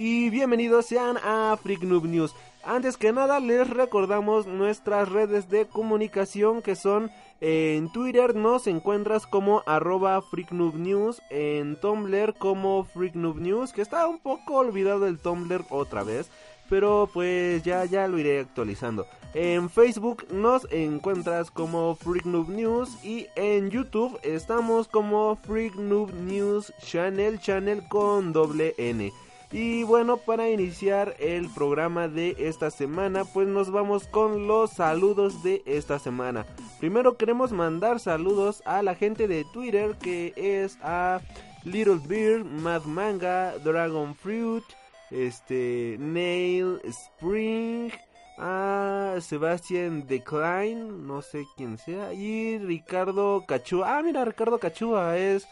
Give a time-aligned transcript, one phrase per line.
[0.00, 2.32] Y bienvenidos sean a Freak News.
[2.62, 9.26] Antes que nada les recordamos nuestras redes de comunicación que son en Twitter nos encuentras
[9.26, 15.18] como arroba News, en Tumblr como Freak Noob News, que está un poco olvidado el
[15.18, 16.30] Tumblr otra vez,
[16.70, 19.04] pero pues ya, ya lo iré actualizando.
[19.34, 27.40] En Facebook nos encuentras como Freak News y en YouTube estamos como Freak News Channel,
[27.40, 29.12] channel con doble N.
[29.50, 35.42] Y bueno, para iniciar el programa de esta semana, pues nos vamos con los saludos
[35.42, 36.44] de esta semana.
[36.78, 41.22] Primero queremos mandar saludos a la gente de Twitter que es a
[41.64, 44.64] Little Beard, Mad Manga, Dragon Fruit,
[45.10, 47.90] este, Nail Spring,
[48.38, 53.98] a Sebastian Decline, no sé quién sea, y Ricardo Cachua.
[53.98, 55.48] Ah, mira, Ricardo Cachua es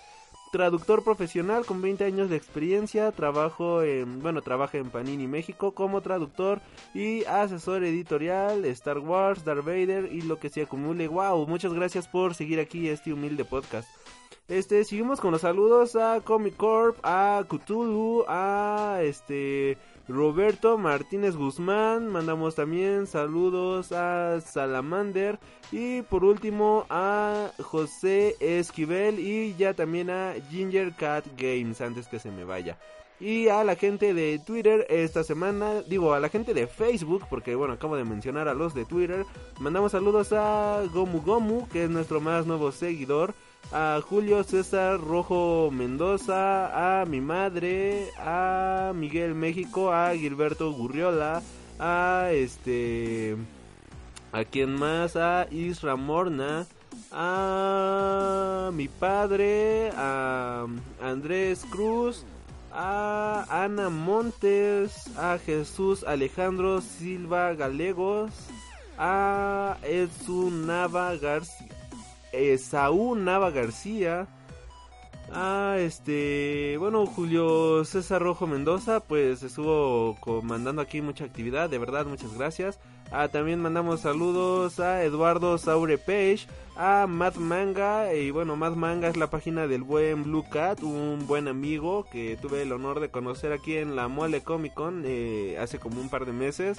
[0.53, 6.01] traductor profesional con 20 años de experiencia, trabajo en, bueno, trabaja en Panini México como
[6.01, 6.61] traductor
[6.95, 11.09] y asesor editorial, Star Wars, Darth Vader y lo que se acumule.
[11.09, 13.89] Wow, muchas gracias por seguir aquí este humilde podcast.
[14.49, 19.77] Este, seguimos con los saludos a Comic Corp, a Cthulhu, a este
[20.09, 25.41] Roberto Martínez Guzmán, mandamos también saludos a Salamander
[25.73, 32.21] y por último a José Esquivel y ya también a Ginger Cat Games antes que
[32.21, 32.79] se me vaya.
[33.19, 37.57] Y a la gente de Twitter esta semana, digo a la gente de Facebook, porque
[37.57, 39.25] bueno, acabo de mencionar a los de Twitter,
[39.59, 43.35] mandamos saludos a Gomu Gomu, que es nuestro más nuevo seguidor
[43.73, 51.43] a Julio César Rojo Mendoza, a mi madre, a Miguel México, a Gilberto Gurriola,
[51.79, 53.37] a este
[54.33, 56.67] a quien más, a Isra Morna,
[57.13, 60.67] a mi padre, a
[61.01, 62.25] Andrés Cruz,
[62.73, 68.33] a Ana Montes, a Jesús Alejandro Silva Galegos,
[68.99, 71.76] a Edsu Nava García
[72.59, 74.29] Saúl Nava García.
[75.33, 82.07] Ah, este, bueno, Julio César Rojo Mendoza, pues estuvo comandando aquí mucha actividad, de verdad,
[82.07, 82.79] muchas gracias.
[83.11, 86.47] Ah, también mandamos saludos a Eduardo Saure Page,
[86.77, 91.27] a Matt Manga, y bueno, Matt Manga es la página del buen Blue Cat, un
[91.27, 95.57] buen amigo que tuve el honor de conocer aquí en la Mole Comic Con eh,
[95.61, 96.79] hace como un par de meses.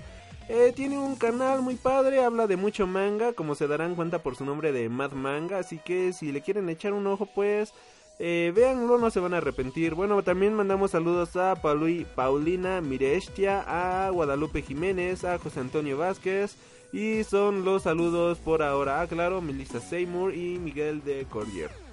[0.50, 4.38] Eh, tiene un canal muy padre, habla de mucho manga, como se darán cuenta por
[4.38, 7.74] su nombre de Mad Manga, así que si le quieren echar un ojo, pues
[8.20, 9.94] eh, véanlo, no se van a arrepentir.
[9.94, 16.56] Bueno, también mandamos saludos a Paulina Mirestia, a Guadalupe Jiménez, a José Antonio Vázquez.
[16.94, 19.02] Y son los saludos por ahora.
[19.02, 21.87] Ah, claro, Melissa Seymour y Miguel de Cordier.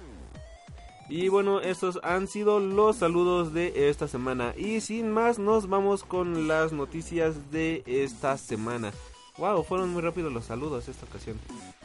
[1.07, 4.53] Y bueno, estos han sido los saludos de esta semana.
[4.57, 8.91] Y sin más, nos vamos con las noticias de esta semana.
[9.37, 11.37] Wow, fueron muy rápidos los saludos esta ocasión.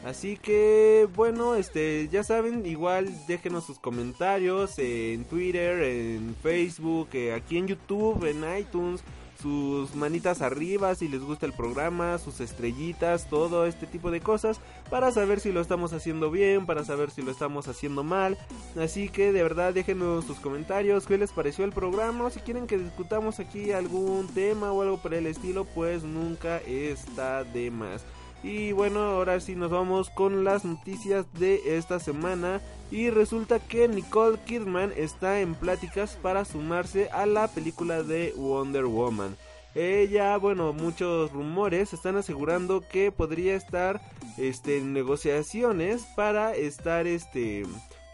[0.05, 7.35] Así que, bueno, este, ya saben, igual déjenos sus comentarios en Twitter, en Facebook, eh,
[7.35, 9.03] aquí en YouTube, en iTunes
[9.41, 14.61] sus manitas arriba si les gusta el programa, sus estrellitas, todo este tipo de cosas
[14.91, 18.39] para saber si lo estamos haciendo bien, para saber si lo estamos haciendo mal.
[18.79, 22.79] Así que de verdad déjenos sus comentarios, qué les pareció el programa, si quieren que
[22.79, 28.05] discutamos aquí algún tema o algo por el estilo, pues nunca está de más.
[28.43, 32.61] Y bueno, ahora sí nos vamos con las noticias de esta semana.
[32.91, 38.87] Y resulta que Nicole Kidman está en pláticas para sumarse a la película de Wonder
[38.87, 39.37] Woman.
[39.75, 44.01] Ella, bueno, muchos rumores están asegurando que podría estar
[44.37, 47.65] este, en negociaciones para estar este,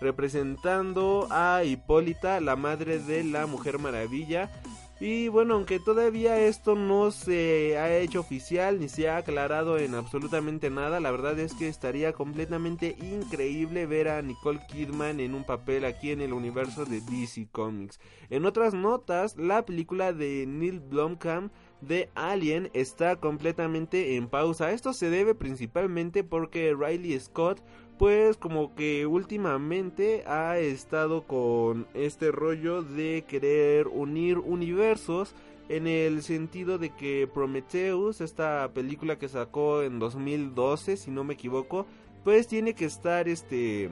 [0.00, 4.50] representando a Hipólita, la madre de la Mujer Maravilla,
[4.98, 9.94] y bueno, aunque todavía esto no se ha hecho oficial ni se ha aclarado en
[9.94, 15.44] absolutamente nada, la verdad es que estaría completamente increíble ver a Nicole Kidman en un
[15.44, 18.00] papel aquí en el universo de DC Comics.
[18.30, 24.72] En otras notas, la película de Neil Blomkamp de Alien está completamente en pausa.
[24.72, 27.62] Esto se debe principalmente porque Riley Scott
[27.98, 35.34] pues como que últimamente ha estado con este rollo de querer unir universos
[35.68, 41.34] en el sentido de que Prometheus, esta película que sacó en 2012, si no me
[41.34, 41.86] equivoco,
[42.22, 43.90] pues tiene que estar este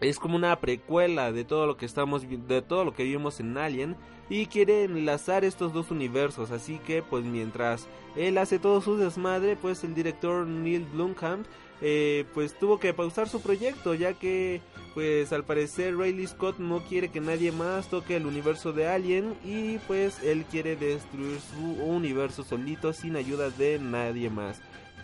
[0.00, 3.58] es como una precuela de todo lo que estamos de todo lo que vimos en
[3.58, 3.96] Alien
[4.30, 9.56] y quiere enlazar estos dos universos, así que pues mientras él hace todo su desmadre,
[9.56, 11.46] pues el director Neil Blomkamp
[11.80, 14.60] eh, pues tuvo que pausar su proyecto ya que
[14.94, 19.34] pues al parecer Riley Scott no quiere que nadie más toque el universo de Alien
[19.44, 24.60] y pues él quiere destruir su universo solito sin ayuda de nadie más.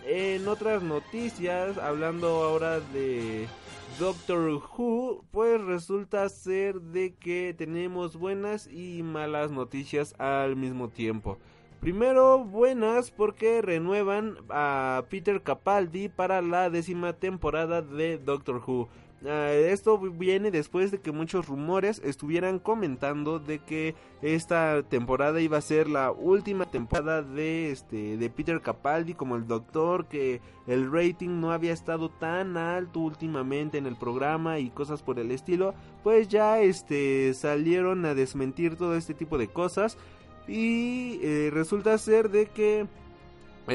[0.06, 3.47] En otras noticias, hablando ahora de
[3.99, 11.38] Doctor Who, pues resulta ser de que tenemos buenas y malas noticias al mismo tiempo.
[11.84, 18.88] Primero, buenas porque renuevan a Peter Capaldi para la décima temporada de Doctor Who.
[19.26, 25.56] Ah, esto viene después de que muchos rumores estuvieran comentando de que esta temporada iba
[25.56, 30.92] a ser la última temporada de este de Peter Capaldi como el doctor que el
[30.92, 35.75] rating no había estado tan alto últimamente en el programa y cosas por el estilo
[36.02, 39.96] pues ya este salieron a desmentir todo este tipo de cosas
[40.46, 42.87] y eh, resulta ser de que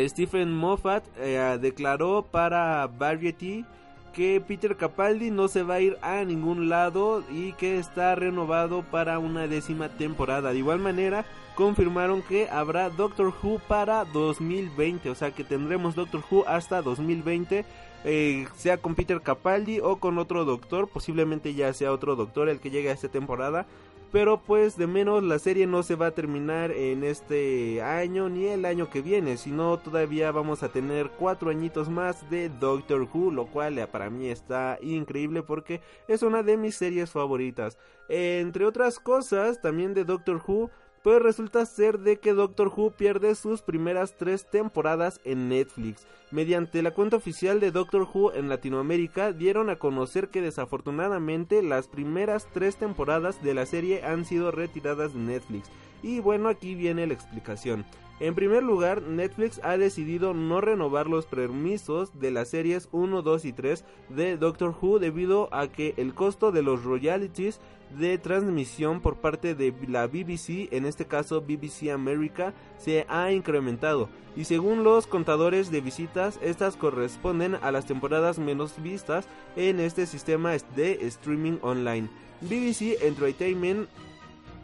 [0.08, 3.66] Stephen Moffat eh, declaró para Variety
[4.14, 8.84] que Peter Capaldi no se va a ir a ningún lado y que está renovado
[8.84, 10.52] para una décima temporada.
[10.52, 11.26] De igual manera,
[11.56, 17.66] confirmaron que habrá Doctor Who para 2020, o sea que tendremos Doctor Who hasta 2020.
[18.06, 22.62] Eh, sea con Peter Capaldi o con otro doctor, posiblemente ya sea otro doctor el
[22.62, 23.66] que llegue a esta temporada,
[24.12, 28.48] pero pues de menos la serie no se va a terminar en este año ni
[28.48, 33.32] el año que viene, sino todavía vamos a tener cuatro añitos más de Doctor Who,
[33.32, 37.78] lo cual eh, para mí está increíble porque es una de mis series favoritas.
[38.08, 40.72] Entre otras cosas, también de Doctor Who,
[41.04, 46.06] pues resulta ser de que Doctor Who pierde sus primeras tres temporadas en Netflix.
[46.32, 51.88] Mediante la cuenta oficial de Doctor Who en Latinoamérica dieron a conocer que desafortunadamente las
[51.88, 55.70] primeras tres temporadas de la serie han sido retiradas de Netflix.
[56.04, 57.86] Y bueno, aquí viene la explicación.
[58.20, 63.46] En primer lugar, Netflix ha decidido no renovar los permisos de las series 1, 2
[63.46, 67.62] y 3 de Doctor Who debido a que el costo de los royalties
[67.98, 74.10] de transmisión por parte de la BBC, en este caso BBC America, se ha incrementado.
[74.36, 80.06] Y según los contadores de visitas, estas corresponden a las temporadas menos vistas en este
[80.06, 82.10] sistema de streaming online.
[82.42, 83.88] BBC Entertainment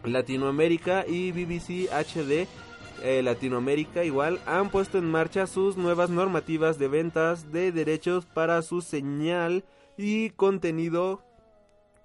[0.04, 2.48] Latinoamérica y BBC HD
[3.04, 8.62] eh, Latinoamérica igual han puesto en marcha sus nuevas normativas de ventas de derechos para
[8.62, 9.64] su señal
[9.98, 11.22] y contenido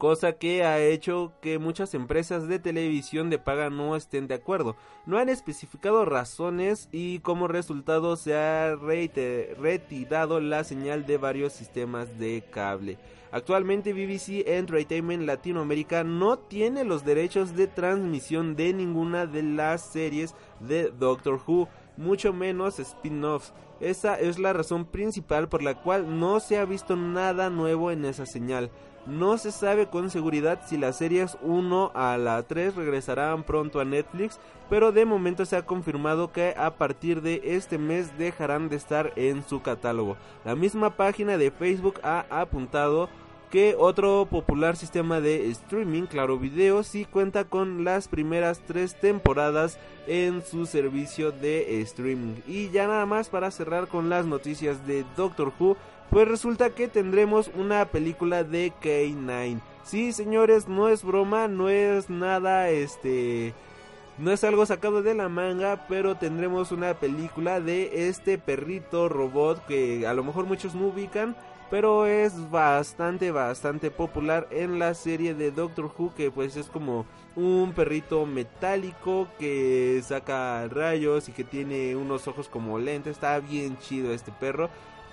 [0.01, 4.75] cosa que ha hecho que muchas empresas de televisión de paga no estén de acuerdo.
[5.05, 12.19] No han especificado razones y como resultado se ha retirado la señal de varios sistemas
[12.19, 12.97] de cable.
[13.33, 20.35] Actualmente BBC Entertainment Latinoamérica no tiene los derechos de transmisión de ninguna de las series
[20.59, 23.53] de Doctor Who, mucho menos spin-offs.
[23.79, 28.05] Esa es la razón principal por la cual no se ha visto nada nuevo en
[28.05, 28.71] esa señal.
[29.07, 33.85] No se sabe con seguridad si las series 1 a la 3 regresarán pronto a
[33.85, 34.39] Netflix,
[34.69, 39.13] pero de momento se ha confirmado que a partir de este mes dejarán de estar
[39.17, 40.17] en su catálogo.
[40.45, 43.09] La misma página de Facebook ha apuntado
[43.51, 49.79] que otro popular sistema de streaming, Claro Video, sí cuenta con las primeras tres temporadas
[50.07, 52.37] en su servicio de streaming.
[52.47, 55.77] Y ya nada más para cerrar con las noticias de Doctor Who,
[56.11, 59.61] pues resulta que tendremos una película de K9.
[59.83, 63.53] Sí, señores, no es broma, no es nada este
[64.21, 69.65] no es algo sacado de la manga, pero tendremos una película de este perrito robot
[69.65, 71.35] que a lo mejor muchos no ubican,
[71.71, 77.07] pero es bastante, bastante popular en la serie de Doctor Who, que pues es como
[77.37, 83.13] un perrito metálico que saca rayos y que tiene unos ojos como lentes.
[83.13, 84.69] Está bien chido este perro.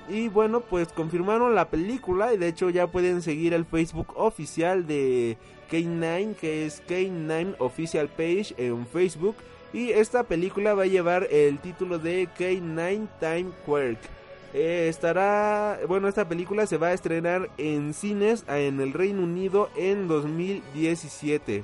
[0.09, 4.87] Y bueno, pues confirmaron la película y de hecho ya pueden seguir el Facebook oficial
[4.87, 5.37] de
[5.69, 9.35] K9, que es K9 Official Page en Facebook.
[9.73, 14.16] Y esta película va a llevar el título de K9 Time Quirk.
[14.53, 19.69] Eh, estará, bueno, esta película se va a estrenar en cines en el Reino Unido
[19.75, 21.63] en 2017.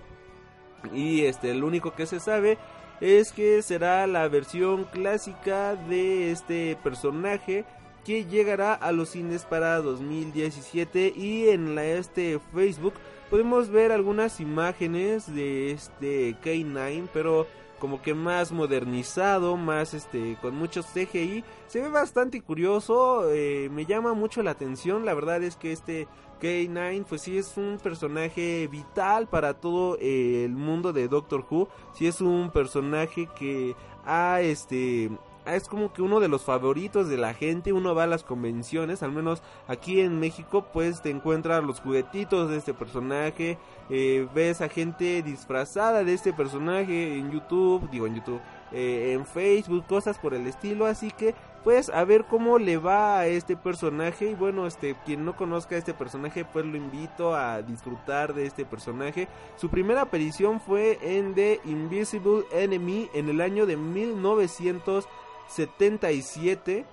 [0.94, 2.58] Y este, lo único que se sabe
[3.00, 7.66] es que será la versión clásica de este personaje
[8.06, 12.94] que llegará a los cines para 2017 y en la este Facebook
[13.30, 17.48] podemos ver algunas imágenes de este K9 pero
[17.84, 23.86] como que más modernizado, más este con muchos CGI, se ve bastante curioso, eh, me
[23.86, 26.08] llama mucho la atención, la verdad es que este
[26.42, 32.08] K9 pues sí es un personaje vital para todo el mundo de Doctor Who, sí
[32.08, 33.76] es un personaje que
[34.06, 35.12] ha este
[35.46, 39.04] es como que uno de los favoritos de la gente, uno va a las convenciones,
[39.04, 43.58] al menos aquí en México pues te encuentras los juguetitos de este personaje,
[43.90, 49.26] eh, ves a gente disfrazada de este personaje en YouTube, digo en YouTube, eh, en
[49.26, 53.56] Facebook, cosas por el estilo, así que pues a ver cómo le va a este
[53.56, 54.32] personaje.
[54.32, 58.46] Y bueno, este quien no conozca a este personaje pues lo invito a disfrutar de
[58.46, 59.28] este personaje.
[59.56, 65.08] Su primera aparición fue en The Invisible Enemy en el año de 1900
[65.48, 66.86] 77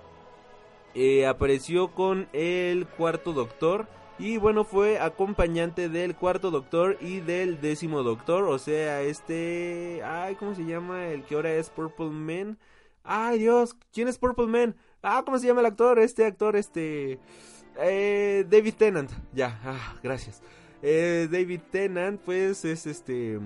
[0.93, 3.87] eh, apareció con el cuarto doctor
[4.21, 10.35] y bueno fue acompañante del cuarto doctor y del décimo doctor o sea este ay
[10.35, 12.59] cómo se llama el que ahora es Purple Man.
[13.03, 17.17] Ay dios quién es Purple Man ah cómo se llama el actor este actor este
[17.79, 19.09] eh, David Tennant.
[19.33, 20.43] Ya ah, gracias.
[20.83, 23.39] Eh, David Tennant pues es este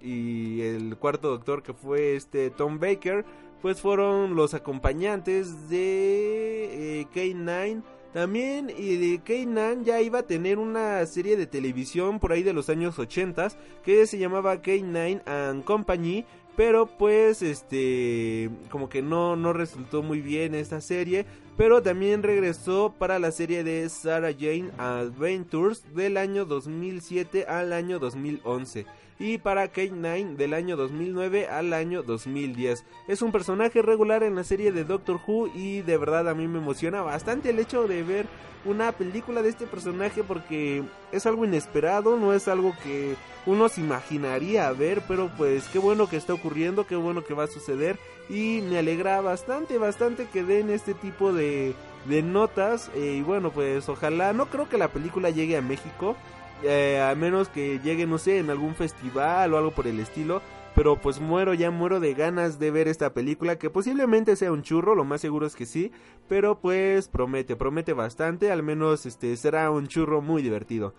[0.00, 3.24] y el cuarto doctor que fue este Tom Baker
[3.60, 7.82] pues fueron los acompañantes de eh, K9.
[8.12, 12.68] También de K9 ya iba a tener una serie de televisión por ahí de los
[12.68, 13.48] años 80
[13.84, 16.24] que se llamaba K9 and Company,
[16.56, 21.24] pero pues este como que no no resultó muy bien esta serie,
[21.56, 28.00] pero también regresó para la serie de Sarah Jane Adventures del año 2007 al año
[28.00, 28.86] 2011
[29.20, 32.84] y para Kate 9 del año 2009 al año 2010.
[33.06, 36.48] Es un personaje regular en la serie de Doctor Who y de verdad a mí
[36.48, 38.26] me emociona bastante el hecho de ver
[38.64, 43.14] una película de este personaje porque es algo inesperado, no es algo que
[43.46, 47.44] uno se imaginaría ver, pero pues qué bueno que está ocurriendo, qué bueno que va
[47.44, 47.98] a suceder
[48.28, 51.74] y me alegra bastante, bastante que den este tipo de,
[52.06, 56.16] de notas eh, y bueno pues ojalá, no creo que la película llegue a México,
[56.62, 60.42] eh, a menos que llegue, no sé, en algún festival o algo por el estilo.
[60.74, 64.62] Pero pues muero, ya muero de ganas de ver esta película, que posiblemente sea un
[64.62, 65.90] churro, lo más seguro es que sí,
[66.28, 70.94] pero pues promete, promete bastante, al menos este será un churro muy divertido.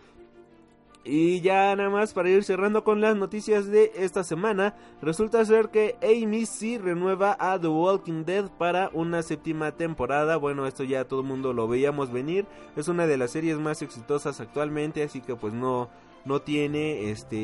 [1.03, 5.70] Y ya nada más para ir cerrando con las noticias de esta semana, resulta ser
[5.70, 10.38] que AMC renueva a The Walking Dead para una séptima temporada.
[10.38, 13.81] Bueno, esto ya todo el mundo lo veíamos venir, es una de las series más
[13.81, 15.89] exitosas actualmente, así que pues no
[16.25, 17.35] no tiene este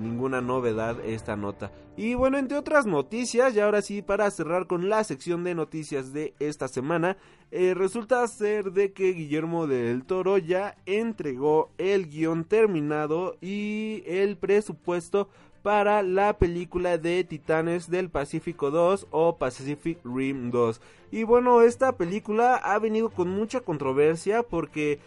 [0.00, 1.72] ninguna novedad esta nota.
[1.96, 6.12] Y bueno, entre otras noticias, y ahora sí para cerrar con la sección de noticias
[6.12, 7.16] de esta semana,
[7.50, 14.36] eh, resulta ser de que Guillermo del Toro ya entregó el guion terminado y el
[14.36, 15.28] presupuesto
[15.66, 20.80] para la película de Titanes del Pacífico 2 o Pacific Rim 2.
[21.10, 25.00] Y bueno, esta película ha venido con mucha controversia porque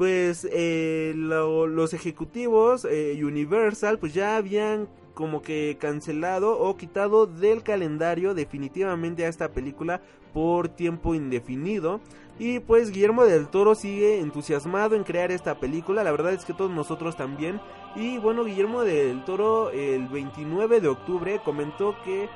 [0.00, 7.62] pues eh, los ejecutivos eh, Universal pues ya habían como que cancelado o quitado del
[7.62, 10.00] calendario definitivamente a esta película
[10.32, 12.00] por tiempo indefinido.
[12.38, 16.54] Y pues Guillermo del Toro sigue entusiasmado en crear esta película, la verdad es que
[16.54, 17.60] todos nosotros también.
[17.94, 22.30] Y bueno, Guillermo del Toro el 29 de octubre comentó que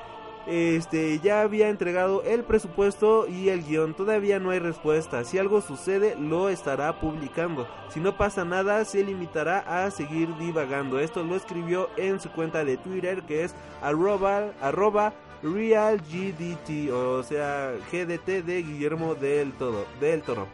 [0.47, 3.95] este ya había entregado el presupuesto y el guion.
[3.95, 5.25] Todavía no hay respuesta.
[5.25, 7.67] Si algo sucede, lo estará publicando.
[7.89, 11.01] Si no pasa nada, se limitará a seguir divagando.
[11.01, 17.73] Esto lo escribió en su cuenta de Twitter, que es arroba, arroba realgdt, o sea,
[17.93, 20.47] GDT de Guillermo del, todo, del Toro.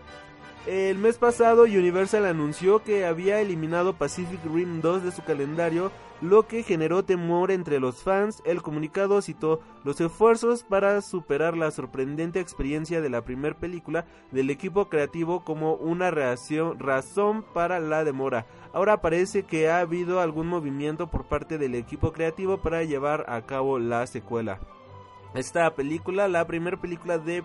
[0.67, 5.91] El mes pasado Universal anunció que había eliminado Pacific Rim 2 de su calendario,
[6.21, 8.43] lo que generó temor entre los fans.
[8.45, 14.51] El comunicado citó los esfuerzos para superar la sorprendente experiencia de la primera película del
[14.51, 18.45] equipo creativo como una reacción, razón para la demora.
[18.75, 23.41] Ahora parece que ha habido algún movimiento por parte del equipo creativo para llevar a
[23.47, 24.61] cabo la secuela.
[25.35, 27.45] Esta película, la primera película de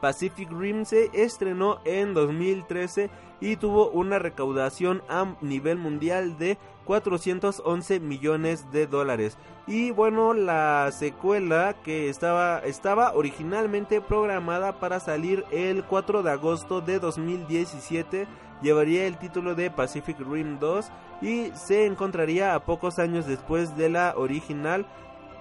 [0.00, 3.10] Pacific Rim se estrenó en 2013
[3.40, 9.36] y tuvo una recaudación a nivel mundial de 411 millones de dólares.
[9.66, 16.80] Y bueno, la secuela que estaba, estaba originalmente programada para salir el 4 de agosto
[16.80, 18.26] de 2017
[18.62, 20.86] llevaría el título de Pacific Rim 2
[21.22, 24.86] y se encontraría a pocos años después de la original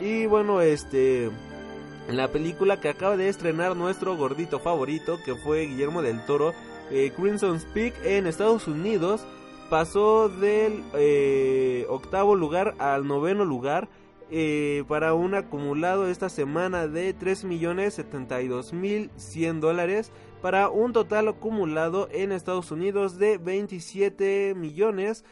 [0.00, 1.30] Y bueno, este
[2.08, 6.54] en la película que acaba de estrenar nuestro gordito favorito, que fue Guillermo del Toro,
[6.90, 9.24] eh, Crimson Peak en Estados Unidos,
[9.68, 13.88] pasó del eh, octavo lugar al noveno lugar
[14.30, 22.70] eh, para un acumulado esta semana de 3.072.100 dólares para un total acumulado en Estados
[22.70, 25.24] Unidos de 27 millones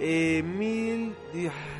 [0.00, 1.14] Eh, mil,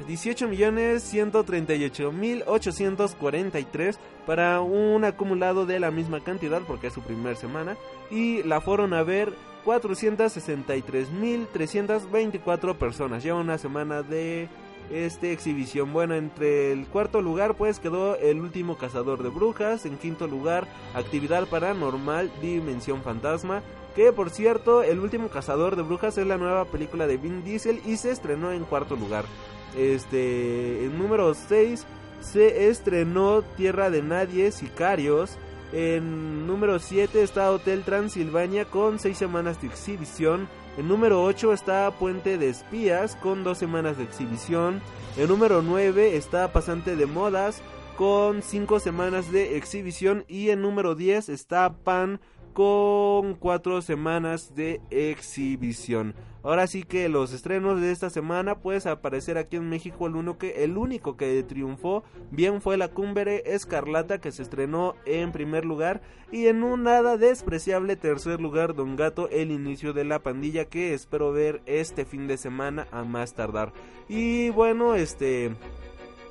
[0.06, 7.00] 18 millones 138 mil 843 para un acumulado de la misma cantidad porque es su
[7.00, 7.76] primer semana
[8.12, 9.32] y la fueron a ver
[9.64, 14.48] 463 mil 324 personas ya una semana de
[14.90, 15.92] esta exhibición.
[15.92, 20.66] Bueno, entre el cuarto lugar pues quedó El último cazador de brujas, en quinto lugar
[20.94, 23.62] Actividad paranormal Dimensión fantasma,
[23.94, 27.80] que por cierto, El último cazador de brujas es la nueva película de Vin Diesel
[27.86, 29.24] y se estrenó en cuarto lugar.
[29.76, 31.86] Este, en número 6
[32.20, 35.36] se estrenó Tierra de Nadie, Sicarios.
[35.72, 40.48] En número 7 está Hotel Transilvania con 6 semanas de exhibición.
[40.76, 44.82] En número 8 está Puente de Espías con dos semanas de exhibición.
[45.16, 47.62] En número 9 está Pasante de Modas
[47.96, 50.24] con 5 semanas de exhibición.
[50.26, 52.20] Y en número 10 está Pan
[52.54, 56.16] con 4 semanas de exhibición.
[56.44, 60.36] Ahora sí que los estrenos de esta semana puedes aparecer aquí en México el, uno
[60.36, 65.64] que, el único que triunfó bien fue la Cumbre Escarlata que se estrenó en primer
[65.64, 70.66] lugar y en un nada despreciable tercer lugar Don Gato el inicio de la pandilla
[70.66, 73.72] que espero ver este fin de semana a más tardar.
[74.06, 75.50] Y bueno, este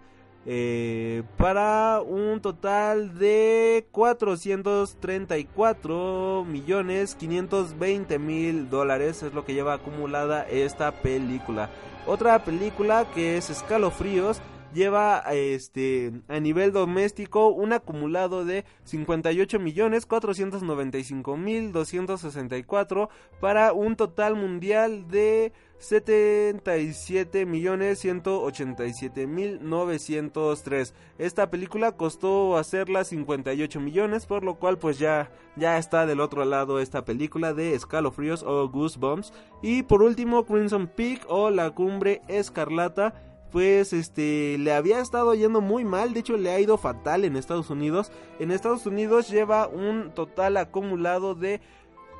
[0.47, 10.49] eh, para un total de 434 millones 520 mil dólares es lo que lleva acumulada
[10.49, 11.69] esta película.
[12.07, 14.41] Otra película que es Escalofríos
[14.73, 23.09] lleva este a nivel doméstico un acumulado de 58 millones 495 mil 264
[23.41, 33.81] para un total mundial de 77 millones 187 mil 903 esta película costó hacerla 58
[33.81, 38.43] millones por lo cual pues ya ya está del otro lado esta película de escalofríos
[38.43, 39.33] o goosebumps.
[39.63, 45.61] Y por último Crimson Peak o la cumbre escarlata pues este le había estado yendo
[45.61, 48.13] muy mal, de hecho le ha ido fatal en Estados Unidos.
[48.39, 51.61] En Estados Unidos lleva un total acumulado de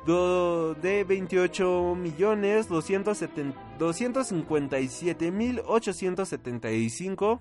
[0.05, 7.39] de 28 millones 257 mil 875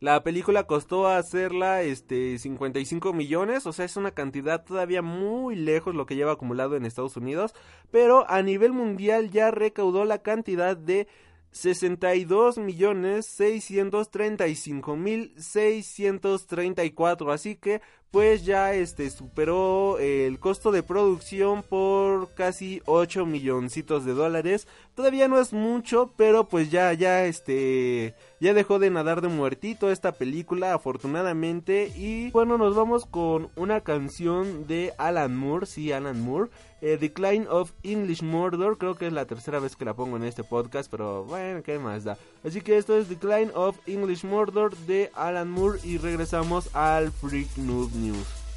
[0.00, 5.92] la película costó hacerla este 55 millones, o sea, es una cantidad todavía muy lejos
[5.92, 7.52] lo que lleva acumulado en Estados Unidos,
[7.90, 11.08] pero a nivel mundial ya recaudó la cantidad de
[11.52, 17.80] 62 millones 635 mil 634 así que
[18.10, 24.66] pues ya este superó el costo de producción por casi 8 milloncitos de dólares.
[24.94, 29.90] Todavía no es mucho, pero pues ya ya este ya dejó de nadar de muertito
[29.90, 36.20] esta película afortunadamente y bueno, nos vamos con una canción de Alan Moore, sí, Alan
[36.20, 40.16] Moore, eh, Decline of English Murder, creo que es la tercera vez que la pongo
[40.16, 42.16] en este podcast, pero bueno, qué más da.
[42.44, 47.56] Así que esto es Decline of English Murder de Alan Moore y regresamos al Freak
[47.56, 48.47] Noob News.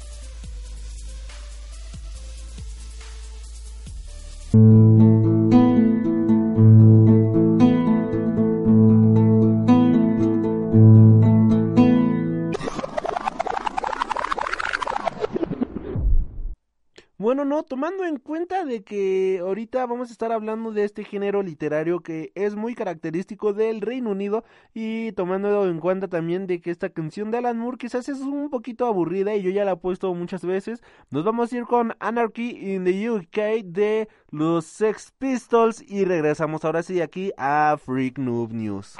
[17.72, 22.30] Tomando en cuenta de que ahorita vamos a estar hablando de este género literario que
[22.34, 27.30] es muy característico del Reino Unido y tomando en cuenta también de que esta canción
[27.30, 30.44] de Alan Moore quizás es un poquito aburrida y yo ya la he puesto muchas
[30.44, 36.04] veces, nos vamos a ir con Anarchy in the UK de los Sex Pistols y
[36.04, 38.98] regresamos ahora sí aquí a Freak Noob News.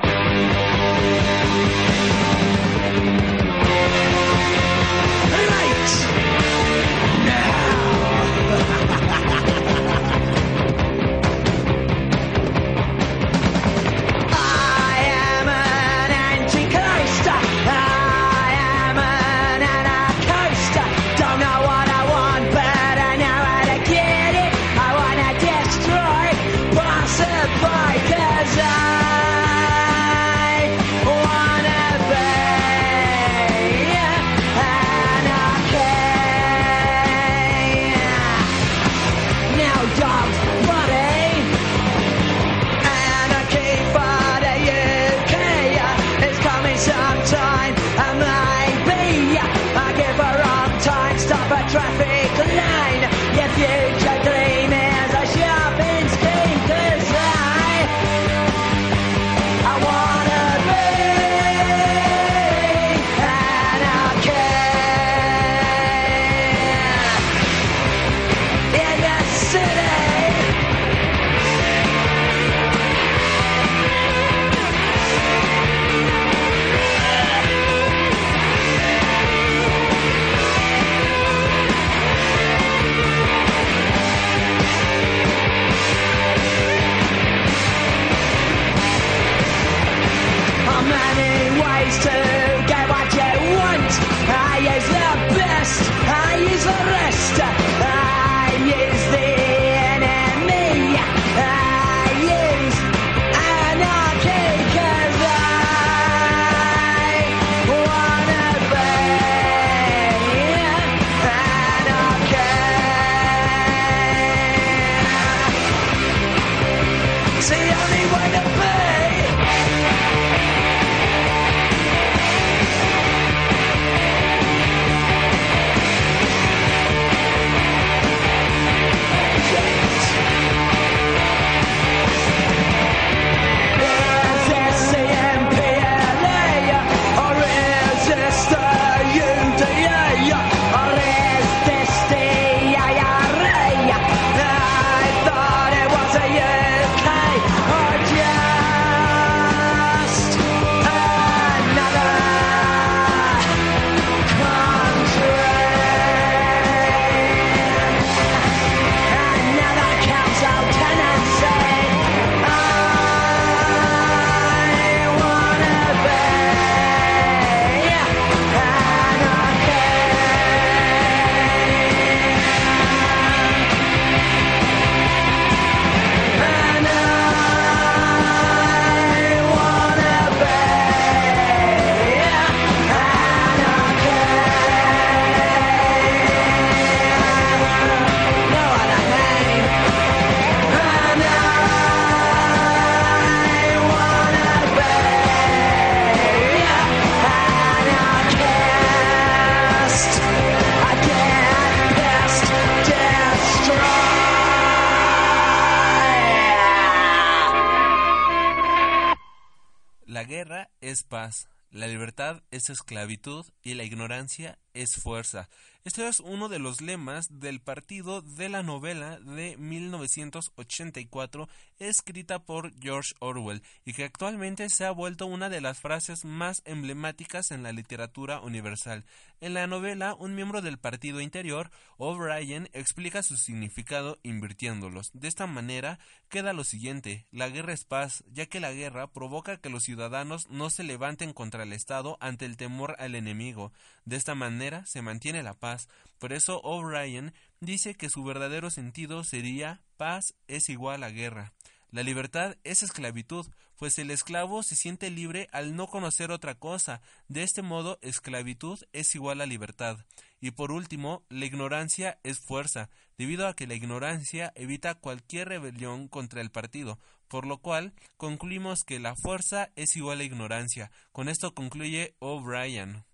[210.83, 215.49] Es paz, la libertad es esclavitud y la ignorancia es fuerza.
[215.85, 222.73] Este es uno de los lemas del partido de la novela de 1984 escrita por
[222.79, 227.65] George Orwell y que actualmente se ha vuelto una de las frases más emblemáticas en
[227.65, 229.05] la literatura universal.
[229.41, 235.11] En la novela, un miembro del partido interior, O'Brien, explica su significado invirtiéndolos.
[235.15, 239.57] De esta manera queda lo siguiente, la guerra es paz, ya que la guerra provoca
[239.57, 243.73] que los ciudadanos no se levanten contra el Estado ante el temor al enemigo.
[244.05, 245.89] De esta manera se mantiene la paz.
[246.19, 251.53] Por eso O'Brien dice que su verdadero sentido sería paz es igual a guerra.
[251.93, 257.03] La libertad es esclavitud, pues el esclavo se siente libre al no conocer otra cosa.
[257.29, 259.99] De este modo, esclavitud es igual a libertad.
[260.41, 262.89] Y por último, la ignorancia es fuerza,
[263.19, 268.85] debido a que la ignorancia evita cualquier rebelión contra el partido, por lo cual concluimos
[268.85, 270.91] que la fuerza es igual a ignorancia.
[271.13, 273.05] Con esto concluye O'Brien.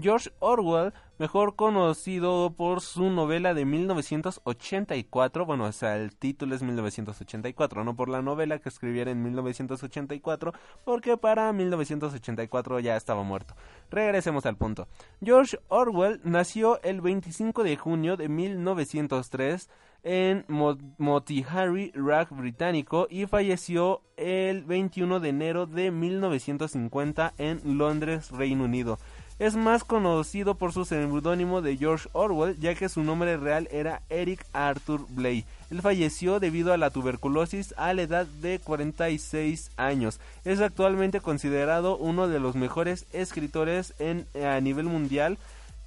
[0.00, 6.62] George Orwell, mejor conocido por su novela de 1984, bueno, o sea, el título es
[6.62, 10.52] 1984, no por la novela que escribiera en 1984,
[10.84, 13.54] porque para 1984 ya estaba muerto.
[13.90, 14.86] Regresemos al punto.
[15.20, 19.68] George Orwell nació el 25 de junio de 1903
[20.04, 28.64] en Motihari, Rack británico, y falleció el 21 de enero de 1950 en Londres, Reino
[28.64, 28.98] Unido.
[29.38, 34.02] Es más conocido por su seudónimo de George Orwell, ya que su nombre real era
[34.10, 35.44] Eric Arthur Blay.
[35.70, 40.18] Él falleció debido a la tuberculosis a la edad de 46 años.
[40.44, 45.38] Es actualmente considerado uno de los mejores escritores en, a nivel mundial.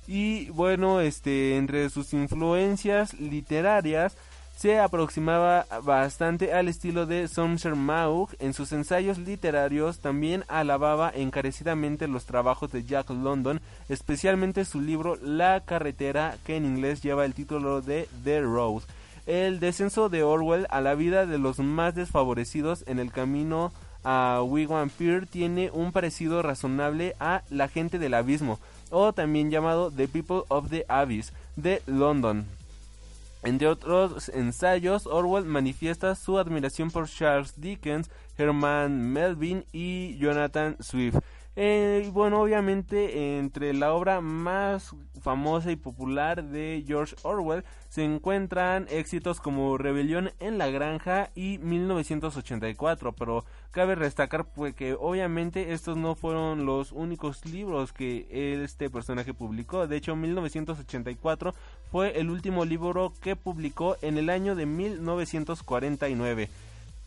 [0.08, 4.16] Y bueno, este, entre sus influencias literarias
[4.62, 8.30] se aproximaba bastante al estilo de Somser Maug.
[8.38, 15.15] En sus ensayos literarios también alababa encarecidamente los trabajos de Jack London, especialmente su libro
[15.15, 18.84] La carretera, que en inglés lleva el título de The Road.
[19.26, 23.71] El descenso de Orwell a la vida de los más desfavorecidos en el camino
[24.04, 28.60] a Wigwam Pier tiene un parecido razonable a La gente del abismo,
[28.91, 32.61] o también llamado The People of the Abyss, de London.
[33.44, 41.18] Entre otros ensayos, Orwell manifiesta su admiración por Charles Dickens, Herman Melvin y Jonathan Swift.
[41.58, 48.88] Eh, bueno, obviamente entre la obra más famosa y popular de George Orwell se encuentran
[48.90, 55.98] éxitos como Rebelión en la Granja y 1984, pero cabe destacar pues, que obviamente estos
[55.98, 58.28] no fueron los únicos libros que
[58.64, 59.88] este personaje publicó.
[59.88, 61.54] De hecho, 1984
[61.92, 66.50] fue el último libro que publicó en el año de 1949.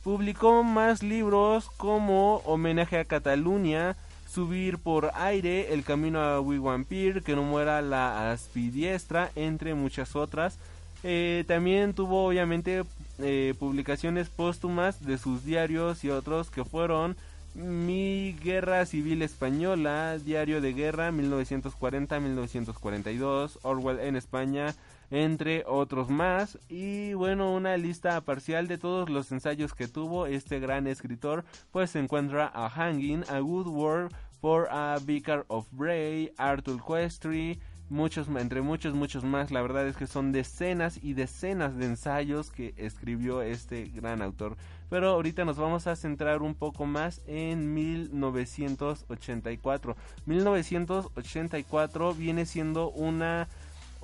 [0.03, 3.97] Publicó más libros como Homenaje a Cataluña,
[4.35, 10.59] Subir por aire, El camino a Wigwampir, Que no muera la aspidiestra, entre muchas otras.
[11.05, 12.83] Eh, también tuvo obviamente
[13.21, 17.15] eh, publicaciones póstumas de sus diarios y otros que fueron
[17.55, 24.75] Mi Guerra Civil Española, Diario de Guerra 1940-1942, Orwell en España,
[25.11, 26.59] entre otros más.
[26.69, 31.91] Y bueno, una lista parcial de todos los ensayos que tuvo este gran escritor, pues
[31.91, 38.29] se encuentra a Hanging, a Good World for a Vicar of Bray, Arthur Questry, muchos,
[38.29, 39.51] entre muchos, muchos más.
[39.51, 44.57] La verdad es que son decenas y decenas de ensayos que escribió este gran autor.
[44.91, 49.97] Pero ahorita nos vamos a centrar un poco más en 1984.
[50.27, 53.49] 1984 viene siendo una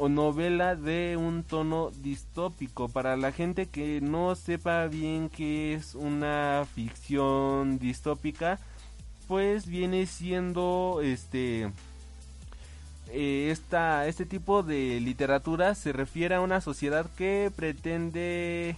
[0.08, 2.88] novela de un tono distópico.
[2.88, 8.58] Para la gente que no sepa bien qué es una ficción distópica,
[9.28, 11.70] pues viene siendo este
[13.12, 18.76] eh, esta, este tipo de literatura se refiere a una sociedad que pretende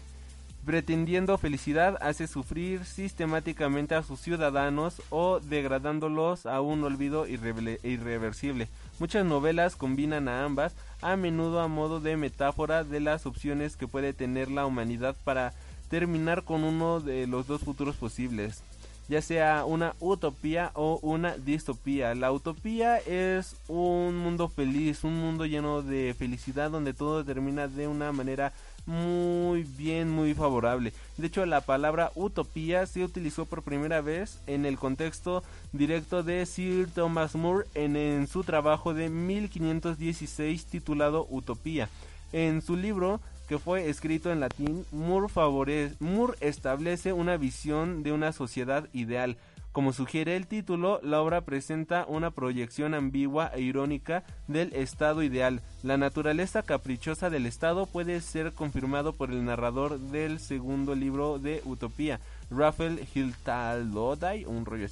[0.65, 8.69] pretendiendo felicidad hace sufrir sistemáticamente a sus ciudadanos o degradándolos a un olvido irreversible.
[8.99, 13.89] Muchas novelas combinan a ambas, a menudo a modo de metáfora de las opciones que
[13.89, 15.53] puede tener la humanidad para
[15.89, 18.63] terminar con uno de los dos futuros posibles
[19.09, 22.15] ya sea una utopía o una distopía.
[22.15, 27.89] La utopía es un mundo feliz, un mundo lleno de felicidad donde todo termina de
[27.89, 28.53] una manera
[28.87, 30.93] muy bien, muy favorable.
[31.17, 36.45] De hecho, la palabra utopía se utilizó por primera vez en el contexto directo de
[36.47, 41.89] Sir Thomas More en, su trabajo de 1516 titulado Utopía.
[42.33, 48.89] En su libro que fue escrito en latín, Moore, establece una visión de una sociedad
[48.93, 49.37] ideal,
[49.73, 55.63] Como sugiere el título, la obra presenta una proyección ambigua e irónica del estado ideal.
[55.83, 61.63] La naturaleza caprichosa del estado puede ser confirmado por el narrador del segundo libro de
[61.65, 64.89] Utopía, Rafael Hiltalodai, un rollo.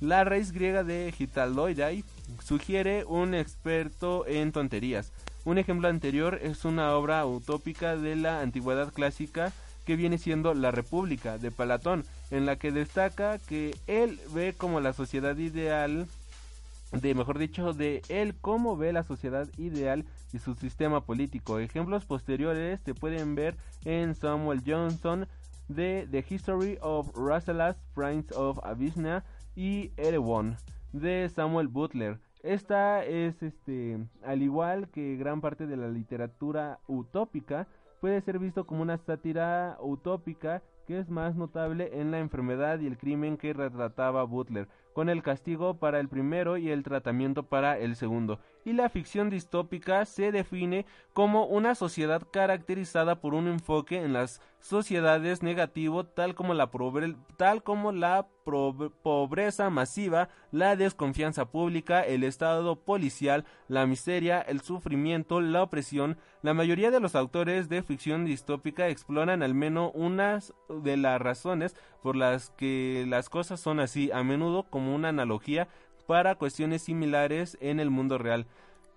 [0.00, 2.04] La raíz griega de Hitaloidai
[2.44, 5.12] sugiere un experto en tonterías.
[5.44, 9.52] Un ejemplo anterior es una obra utópica de la antigüedad clásica
[9.84, 14.80] que viene siendo La República de Platón, en la que destaca que él ve como
[14.80, 16.06] la sociedad ideal,
[16.92, 21.58] de mejor dicho, de él cómo ve la sociedad ideal y su sistema político.
[21.58, 25.26] Ejemplos posteriores se pueden ver en Samuel Johnson
[25.68, 30.56] de The History of Rasselas, Prince of Abyssinia y Erewhon
[30.92, 32.18] de Samuel Butler.
[32.42, 37.68] Esta es, este, al igual que gran parte de la literatura utópica,
[38.00, 42.86] puede ser visto como una sátira utópica que es más notable en la enfermedad y
[42.86, 47.78] el crimen que retrataba Butler, con el castigo para el primero y el tratamiento para
[47.78, 48.40] el segundo.
[48.64, 54.40] Y la ficción distópica se define como una sociedad caracterizada por un enfoque en las
[54.60, 56.70] sociedades negativo tal como la,
[57.36, 58.26] tal como la
[59.02, 66.18] pobreza masiva, la desconfianza pública, el estado policial, la miseria, el sufrimiento, la opresión.
[66.42, 71.76] La mayoría de los autores de ficción distópica exploran al menos unas de las razones
[72.02, 75.68] por las que las cosas son así, a menudo como una analogía
[76.10, 78.44] para cuestiones similares en el mundo real.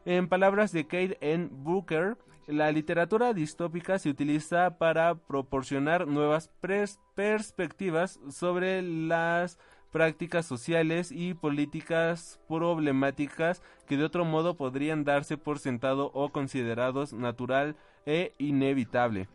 [0.04, 1.50] En palabras de Kate N.
[1.52, 6.50] Booker, la literatura distópica se utiliza para proporcionar nuevas
[7.14, 9.60] perspectivas sobre las
[9.92, 17.14] prácticas sociales y políticas problemáticas que de otro modo podrían darse por sentado o considerados
[17.14, 17.76] natural
[18.08, 19.28] e inevitable.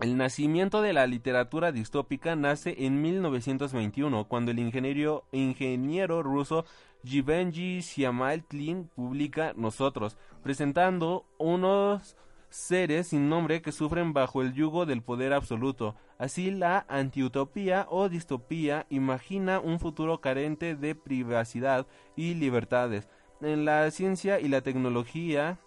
[0.00, 6.64] El nacimiento de la literatura distópica nace en 1921, cuando el ingeniero, ingeniero ruso
[7.04, 12.16] Givenchy Siamaltlin publica Nosotros, presentando unos
[12.48, 15.96] seres sin nombre que sufren bajo el yugo del poder absoluto.
[16.18, 21.86] Así la antiutopía o distopía imagina un futuro carente de privacidad
[22.16, 23.08] y libertades.
[23.40, 25.58] En la ciencia y la tecnología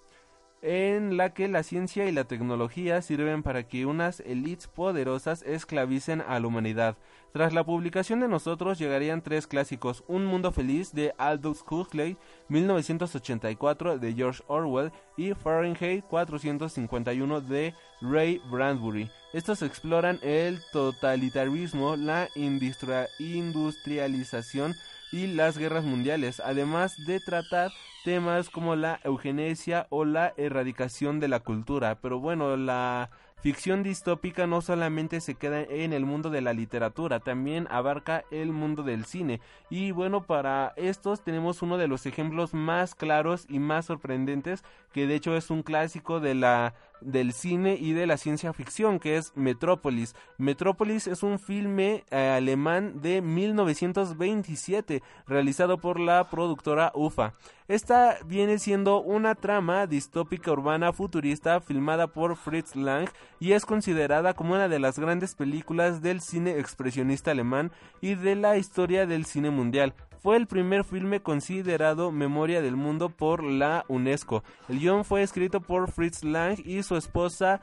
[0.61, 6.21] en la que la ciencia y la tecnología sirven para que unas élites poderosas esclavicen
[6.21, 6.97] a la humanidad.
[7.33, 13.99] Tras la publicación de nosotros llegarían tres clásicos, Un Mundo Feliz de Aldous Huxley, 1984
[13.99, 19.11] de George Orwell y Fahrenheit 451 de Ray Bradbury.
[19.33, 24.73] Estos exploran el totalitarismo, la industrialización
[25.11, 27.71] y las guerras mundiales, además de tratar
[28.03, 31.99] temas como la eugenesia o la erradicación de la cultura.
[32.01, 33.09] Pero bueno, la
[33.41, 38.51] ficción distópica no solamente se queda en el mundo de la literatura, también abarca el
[38.51, 39.39] mundo del cine.
[39.69, 45.07] Y bueno, para estos tenemos uno de los ejemplos más claros y más sorprendentes, que
[45.07, 49.17] de hecho es un clásico de la del cine y de la ciencia ficción, que
[49.17, 50.15] es Metrópolis.
[50.37, 57.33] Metrópolis es un filme eh, alemán de 1927, realizado por la productora UFA.
[57.67, 63.09] Esta viene siendo una trama distópica urbana futurista filmada por Fritz Lang
[63.41, 68.35] y es considerada como una de las grandes películas del cine expresionista alemán y de
[68.35, 69.93] la historia del cine mundial.
[70.21, 74.43] Fue el primer filme considerado Memoria del Mundo por la UNESCO.
[74.67, 77.61] El guion fue escrito por Fritz Lang y su esposa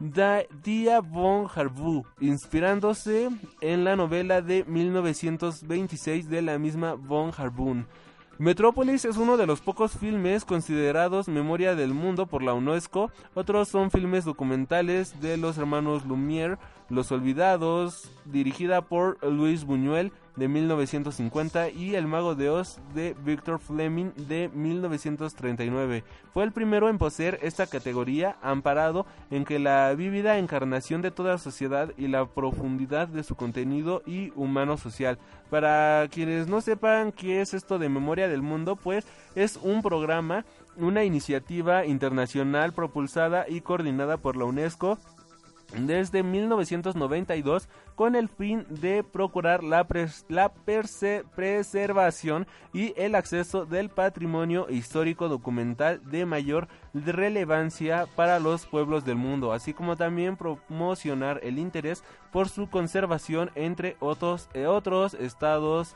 [0.00, 3.30] Dia von Harbu, inspirándose
[3.60, 7.84] en la novela de 1926 de la misma von Harbun.
[8.38, 13.10] Metrópolis es uno de los pocos filmes considerados Memoria del Mundo por la UNESCO.
[13.34, 20.48] Otros son filmes documentales de los hermanos Lumière, Los Olvidados, dirigida por Luis Buñuel de
[20.48, 26.04] 1950 y El Mago de Oz de Victor Fleming de 1939.
[26.32, 31.38] Fue el primero en poseer esta categoría, amparado en que la vívida encarnación de toda
[31.38, 35.18] sociedad y la profundidad de su contenido y humano social.
[35.50, 40.44] Para quienes no sepan qué es esto de Memoria del Mundo, pues es un programa,
[40.76, 44.98] una iniciativa internacional propulsada y coordinada por la UNESCO
[45.76, 49.86] desde 1992 con el fin de procurar la,
[50.28, 50.52] la
[51.34, 59.16] preservación y el acceso del patrimonio histórico documental de mayor relevancia para los pueblos del
[59.16, 62.02] mundo, así como también promocionar el interés
[62.32, 65.94] por su conservación entre otros, eh, otros estados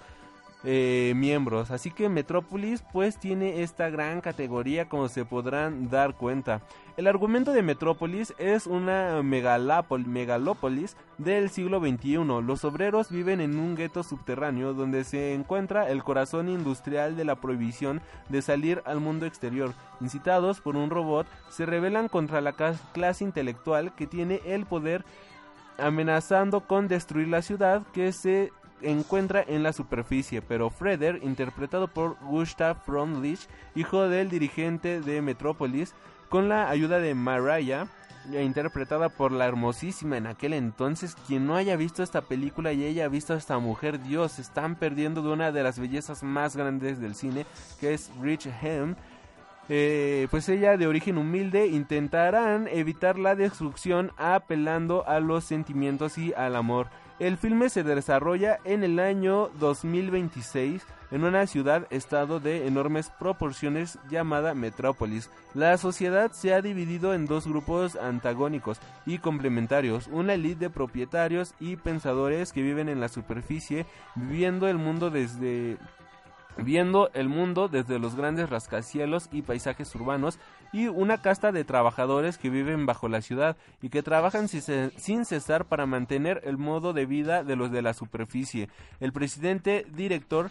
[0.65, 1.71] eh, miembros.
[1.71, 6.63] Así que Metrópolis pues tiene esta gran categoría como se podrán dar cuenta.
[6.97, 12.19] El argumento de Metrópolis es una megalópolis del siglo XXI.
[12.45, 17.37] Los obreros viven en un gueto subterráneo donde se encuentra el corazón industrial de la
[17.37, 19.73] prohibición de salir al mundo exterior.
[20.01, 25.05] Incitados por un robot, se rebelan contra la clase intelectual que tiene el poder
[25.79, 28.53] amenazando con destruir la ciudad que se
[28.83, 35.95] encuentra en la superficie, pero Freder, interpretado por Gustav Freundlich, hijo del dirigente de Metrópolis,
[36.29, 37.87] con la ayuda de Mariah,
[38.41, 43.09] interpretada por la hermosísima en aquel entonces, quien no haya visto esta película y haya
[43.09, 47.15] visto a esta mujer, Dios, están perdiendo de una de las bellezas más grandes del
[47.15, 47.47] cine,
[47.81, 48.97] que es Rich Helm,
[49.69, 56.35] eh, pues ella de origen humilde intentarán evitar la destrucción apelando a los sentimientos y
[56.35, 56.89] al amor.
[57.23, 64.55] El filme se desarrolla en el año 2026 en una ciudad-estado de enormes proporciones llamada
[64.55, 65.31] Metrópolis.
[65.55, 71.55] La sociedad se ha dividido en dos grupos antagónicos y complementarios, una élite de propietarios
[71.61, 75.79] y pensadores que viven en la superficie, viviendo el mundo desde
[76.57, 80.39] viendo el mundo desde los grandes rascacielos y paisajes urbanos
[80.73, 85.67] y una casta de trabajadores que viven bajo la ciudad y que trabajan sin cesar
[85.67, 88.69] para mantener el modo de vida de los de la superficie.
[89.01, 90.51] El presidente director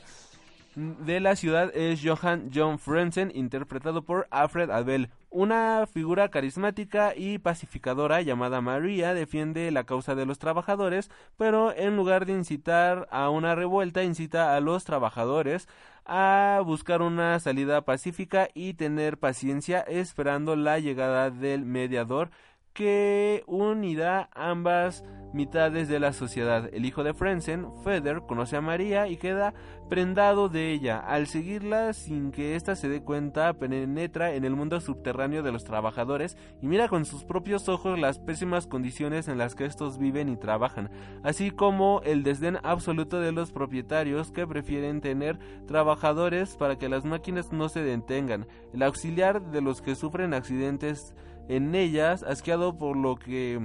[0.76, 5.10] de la ciudad es Johann John Frenzen, interpretado por Alfred Abel.
[5.30, 11.96] Una figura carismática y pacificadora llamada María defiende la causa de los trabajadores, pero en
[11.96, 15.68] lugar de incitar a una revuelta, incita a los trabajadores
[16.06, 22.32] a buscar una salida pacífica y tener paciencia esperando la llegada del mediador
[22.74, 25.04] que unirá ambas
[25.34, 26.70] mitades de la sociedad.
[26.74, 29.54] El hijo de Frenzen, Feder, conoce a María y queda
[29.90, 31.00] prendado de ella.
[31.00, 35.64] Al seguirla sin que ésta se dé cuenta, penetra en el mundo subterráneo de los
[35.64, 40.30] trabajadores y mira con sus propios ojos las pésimas condiciones en las que estos viven
[40.30, 40.90] y trabajan,
[41.24, 47.06] así como el desdén absoluto de los propietarios que prefieren tener trabajadores para que las
[47.06, 51.14] máquinas no se detengan, el auxiliar de los que sufren accidentes
[51.52, 53.60] en ellas, asqueado por lo que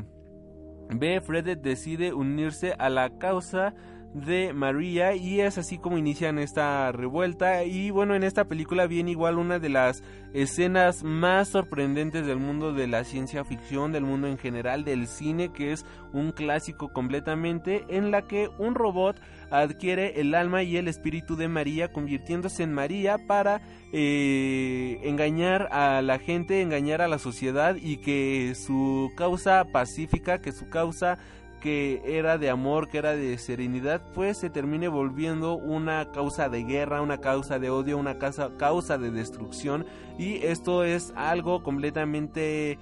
[0.90, 3.74] ve, Fred decide unirse a la causa
[4.24, 7.64] de María y es así como inician esta revuelta.
[7.64, 10.02] Y bueno en esta película viene igual una de las
[10.32, 15.52] escenas más sorprendentes del mundo de la ciencia ficción del mundo en general del cine
[15.52, 20.88] que es un clásico completamente en la que un robot adquiere el alma y el
[20.88, 23.60] espíritu de María convirtiéndose en María para
[23.92, 30.52] eh, engañar a la gente engañar a la sociedad y que su causa pacífica que
[30.52, 31.18] su causa
[31.66, 36.62] que era de amor, que era de serenidad, pues se termine volviendo una causa de
[36.62, 39.84] guerra, una causa de odio, una causa, causa de destrucción.
[40.16, 42.78] Y esto es algo completamente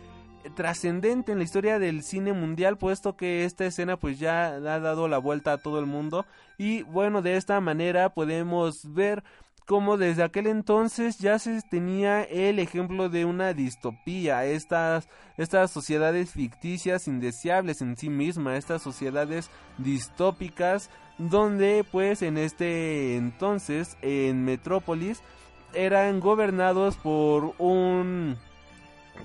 [0.55, 5.09] trascendente en la historia del cine mundial puesto que esta escena pues ya ha dado
[5.09, 6.27] la vuelta a todo el mundo
[6.59, 9.25] y bueno de esta manera podemos ver
[9.67, 15.09] como desde aquel entonces ya se tenía el ejemplo de una distopía, estas,
[15.39, 23.97] estas sociedades ficticias indeseables en sí mismas, estas sociedades distópicas, donde pues en este entonces
[24.03, 25.23] en Metrópolis
[25.73, 28.37] eran gobernados por un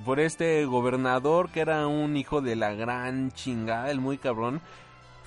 [0.06, 4.62] por este gobernador que era un hijo de la gran chingada, el muy cabrón,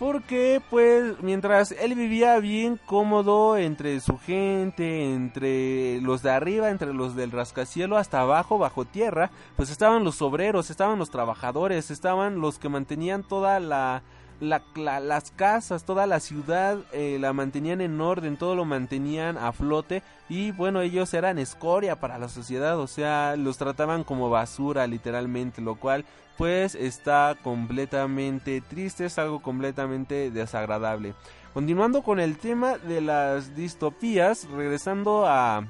[0.03, 6.93] porque pues mientras él vivía bien cómodo entre su gente, entre los de arriba, entre
[6.93, 12.41] los del rascacielo hasta abajo, bajo tierra, pues estaban los obreros, estaban los trabajadores, estaban
[12.41, 14.03] los que mantenían toda la
[14.41, 20.03] las casas, toda la ciudad eh, la mantenían en orden, todo lo mantenían a flote
[20.29, 25.63] y bueno, ellos eran escoria para la sociedad, o sea, los trataban como basura literalmente,
[25.63, 26.05] lo cual
[26.37, 31.15] pues está completamente triste, es algo completamente desagradable.
[31.55, 35.67] Continuando con el tema de las distopías, regresando a,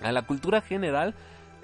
[0.00, 1.14] a la cultura general,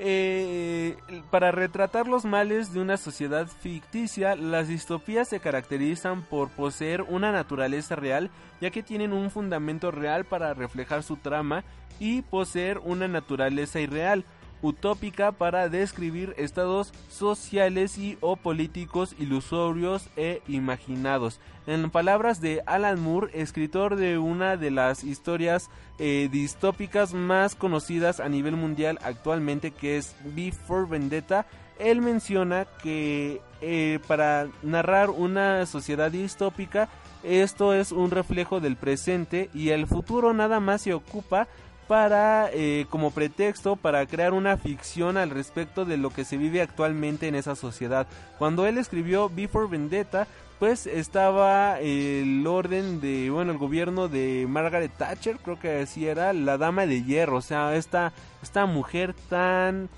[0.03, 0.97] eh,
[1.31, 7.33] para retratar los males de una sociedad ficticia, las distopías se caracterizan por poseer una
[7.33, 8.31] naturaleza real,
[8.63, 11.65] ya que tienen un fundamento real para reflejar su trama,
[11.99, 14.25] y poseer una naturaleza irreal,
[14.63, 21.41] utópica para describir estados sociales y o políticos ilusorios e imaginados.
[21.67, 28.21] En palabras de Alan Moore, escritor de una de las historias eh, distópicas más conocidas
[28.21, 31.47] a nivel mundial actualmente, que es Before Vendetta,
[31.79, 36.89] él menciona que eh, para narrar una sociedad distópica
[37.23, 41.49] esto es un reflejo del presente y el futuro nada más se ocupa
[41.91, 46.63] para eh, como pretexto para crear una ficción al respecto de lo que se vive
[46.63, 48.07] actualmente en esa sociedad.
[48.39, 50.29] Cuando él escribió Before Vendetta,
[50.61, 56.33] pues estaba el orden de, bueno, el gobierno de Margaret Thatcher, creo que así era,
[56.33, 59.89] la dama de hierro, o sea, esta, esta mujer tan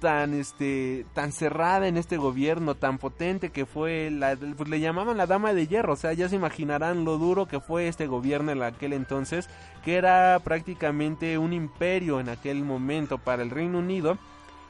[0.00, 5.16] tan este tan cerrada en este gobierno tan potente que fue la pues le llamaban
[5.16, 8.50] la dama de hierro o sea ya se imaginarán lo duro que fue este gobierno
[8.52, 9.48] en aquel entonces
[9.84, 14.16] que era prácticamente un imperio en aquel momento para el Reino Unido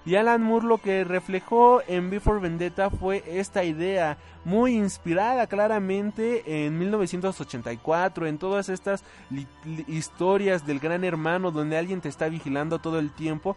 [0.07, 6.65] y Alan Moore lo que reflejó en Before Vendetta fue esta idea muy inspirada claramente
[6.67, 9.05] en 1984, en todas estas
[9.87, 13.57] historias del gran hermano donde alguien te está vigilando todo el tiempo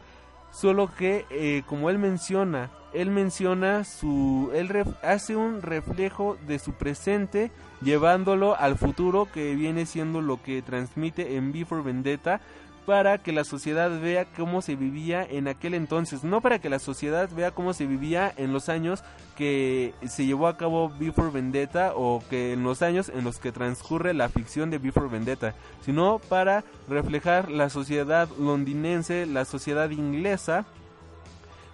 [0.53, 4.51] Solo que, eh, como él menciona, él menciona su.
[4.53, 4.69] Él
[5.01, 7.51] hace un reflejo de su presente,
[7.81, 12.39] llevándolo al futuro, que viene siendo lo que transmite en Before Vendetta,
[12.85, 16.79] para que la sociedad vea cómo se vivía en aquel entonces, no para que la
[16.79, 19.03] sociedad vea cómo se vivía en los años
[19.37, 23.51] que se llevó a cabo Before Vendetta o que en los años en los que
[23.51, 30.65] transcurre la ficción de Before Vendetta, sino para reflejar la sociedad londinense, la sociedad inglesa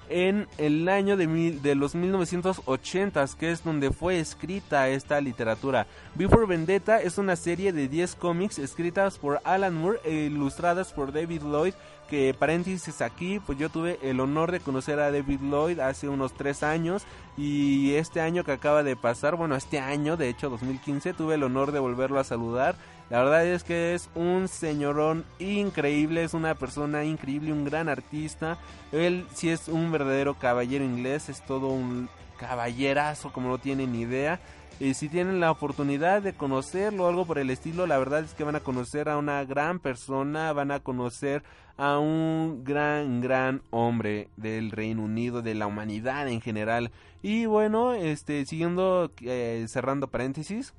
[0.10, 1.28] en el año de,
[1.62, 5.88] de los 1980, que es donde fue escrita esta literatura.
[6.16, 11.14] Before Vendetta es una serie de 10 cómics escritas por Alan Moore e ilustradas por
[11.14, 11.74] David Lloyd
[12.10, 16.34] que paréntesis aquí, pues yo tuve el honor de conocer a David Lloyd hace unos
[16.34, 17.04] tres años
[17.38, 21.44] y este año que acaba de pasar, bueno, este año, de hecho 2015, tuve el
[21.44, 22.76] honor de volverlo a saludar.
[23.10, 28.60] La verdad es que es un señorón increíble, es una persona increíble, un gran artista.
[28.92, 32.08] Él sí es un verdadero caballero inglés, es todo un
[32.38, 34.40] caballerazo como no tienen idea.
[34.80, 38.34] Y si tienen la oportunidad de conocerlo o algo por el estilo, la verdad es
[38.34, 41.44] que van a conocer a una gran persona, van a conocer
[41.78, 46.92] a un gran, gran hombre del Reino Unido, de la humanidad en general.
[47.22, 50.74] Y bueno, este, siguiendo, eh, cerrando paréntesis,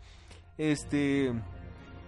[0.56, 1.34] este,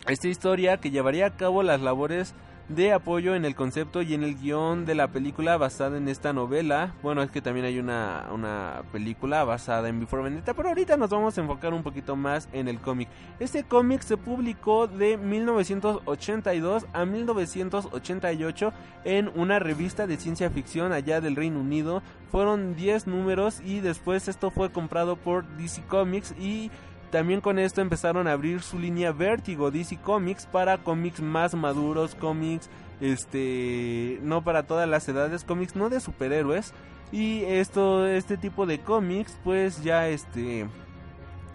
[0.09, 2.35] esta historia que llevaría a cabo las labores
[2.69, 6.33] de apoyo en el concepto y en el guion de la película basada en esta
[6.33, 6.95] novela.
[7.03, 11.11] Bueno, es que también hay una, una película basada en Before Vendetta, pero ahorita nos
[11.11, 13.09] vamos a enfocar un poquito más en el cómic.
[13.41, 18.73] Este cómic se publicó de 1982 a 1988
[19.05, 22.03] en una revista de ciencia ficción allá del Reino Unido.
[22.31, 26.71] Fueron 10 números y después esto fue comprado por DC Comics y
[27.13, 32.15] también con esto empezaron a abrir su línea Vertigo DC Comics para cómics más maduros,
[32.15, 32.71] cómics
[33.03, 36.73] este no para todas las edades, cómics no de superhéroes
[37.13, 40.67] y esto este tipo de cómics pues ya este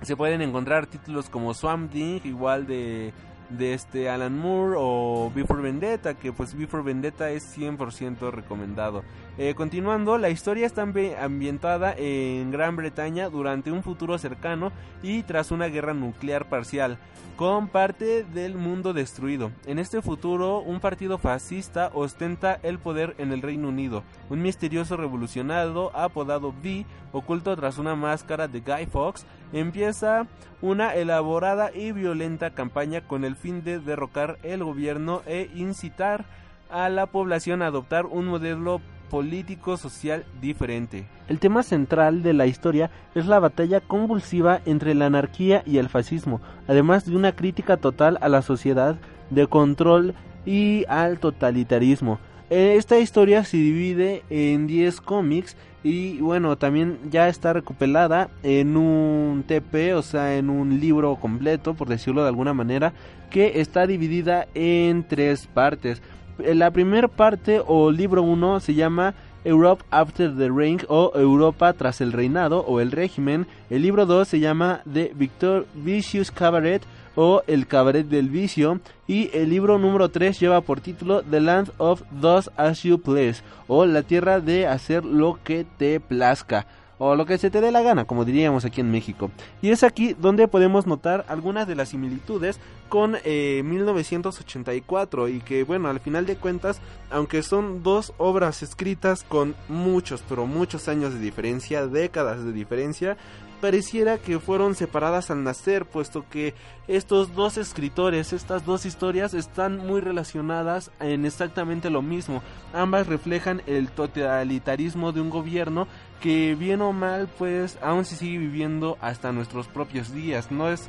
[0.03, 3.11] se pueden encontrar títulos como Swamp Thing, igual de
[3.49, 9.03] de este Alan Moore o Before Vendetta, que pues Before Vendetta es 100% recomendado.
[9.39, 14.71] Eh, continuando, la historia está ambientada en Gran Bretaña durante un futuro cercano
[15.03, 16.97] y tras una guerra nuclear parcial,
[17.35, 19.51] con parte del mundo destruido.
[19.67, 24.01] En este futuro, un partido fascista ostenta el poder en el Reino Unido.
[24.31, 30.25] Un misterioso revolucionario apodado V, oculto tras una máscara de Guy Fawkes, empieza
[30.63, 36.25] una elaborada y violenta campaña con el fin de derrocar el gobierno e incitar
[36.71, 41.05] a la población a adoptar un modelo político-social diferente.
[41.27, 45.89] El tema central de la historia es la batalla convulsiva entre la anarquía y el
[45.89, 48.97] fascismo, además de una crítica total a la sociedad
[49.29, 50.13] de control
[50.45, 52.19] y al totalitarismo.
[52.49, 59.43] Esta historia se divide en 10 cómics y bueno, también ya está recopilada en un
[59.45, 62.93] TP, o sea, en un libro completo, por decirlo de alguna manera,
[63.29, 66.01] que está dividida en tres partes.
[66.39, 69.13] Eh, la primera parte o libro 1 se llama
[69.43, 73.47] Europe After the Reign o Europa tras el reinado o el régimen.
[73.69, 76.83] El libro 2 se llama The Victor Vicious Cabaret
[77.15, 78.79] o El Cabaret del Vicio.
[79.07, 83.41] Y el libro número 3 lleva por título The Land of Those As You Please
[83.67, 86.67] o La Tierra de Hacer lo que te plazca
[86.99, 89.31] o lo que se te dé la gana, como diríamos aquí en México.
[89.61, 92.59] Y es aquí donde podemos notar algunas de las similitudes
[92.89, 96.79] con 1984 eh, y que bueno, al final de cuentas,
[97.09, 103.17] aunque son dos obras escritas con muchos, pero muchos años de diferencia, décadas de diferencia,
[103.61, 106.53] pareciera que fueron separadas al nacer, puesto que
[106.88, 112.43] estos dos escritores, estas dos historias están muy relacionadas en exactamente lo mismo.
[112.73, 115.88] Ambas reflejan el totalitarismo de un gobierno
[116.21, 120.51] que bien o mal pues aún se sigue viviendo hasta nuestros propios días.
[120.51, 120.88] No es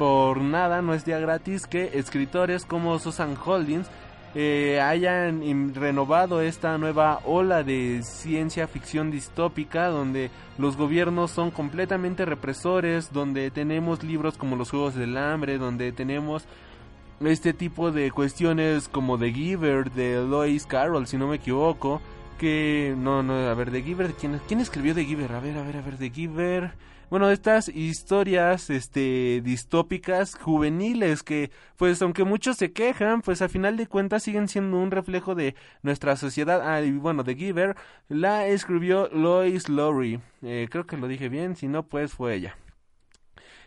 [0.00, 3.86] por nada, no es día gratis que escritores como Susan Holdings
[4.34, 12.24] eh, hayan renovado esta nueva ola de ciencia ficción distópica donde los gobiernos son completamente
[12.24, 16.46] represores, donde tenemos libros como los Juegos del Hambre, donde tenemos
[17.22, 22.00] este tipo de cuestiones como The Giver de Lois Carroll, si no me equivoco,
[22.38, 25.30] que no, no, a ver, The Giver, ¿quién, quién escribió The Giver?
[25.32, 26.72] A ver, a ver, a ver, The Giver
[27.10, 33.76] bueno, estas historias este distópicas juveniles que pues aunque muchos se quejan, pues a final
[33.76, 36.60] de cuentas siguen siendo un reflejo de nuestra sociedad.
[36.62, 37.76] Ah, y bueno, The Giver
[38.08, 40.20] la escribió Lois Lowry.
[40.42, 42.56] Eh, creo que lo dije bien, si no pues fue ella.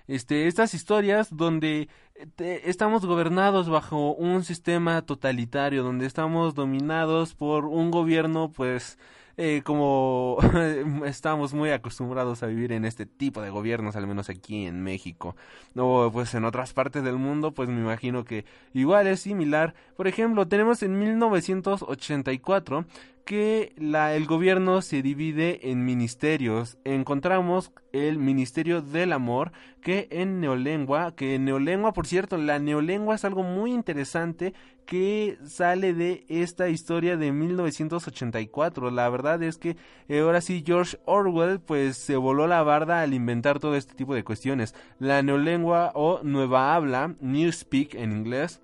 [0.07, 7.65] Este, estas historias donde eh, estamos gobernados bajo un sistema totalitario, donde estamos dominados por
[7.65, 8.97] un gobierno pues
[9.37, 10.37] eh, como
[11.05, 15.35] estamos muy acostumbrados a vivir en este tipo de gobiernos, al menos aquí en México,
[15.75, 19.73] o pues en otras partes del mundo, pues me imagino que igual es similar.
[19.95, 22.85] Por ejemplo, tenemos en 1984
[23.25, 26.77] que la, el gobierno se divide en ministerios.
[26.83, 29.51] Encontramos el Ministerio del Amor,
[29.81, 34.53] que en neolengua, que en neolengua, por cierto, la neolengua es algo muy interesante
[34.85, 38.91] que sale de esta historia de 1984.
[38.91, 39.77] La verdad es que
[40.09, 44.13] eh, ahora sí George Orwell pues se voló la barda al inventar todo este tipo
[44.13, 44.75] de cuestiones.
[44.99, 48.61] La neolengua o nueva habla, Newspeak en inglés,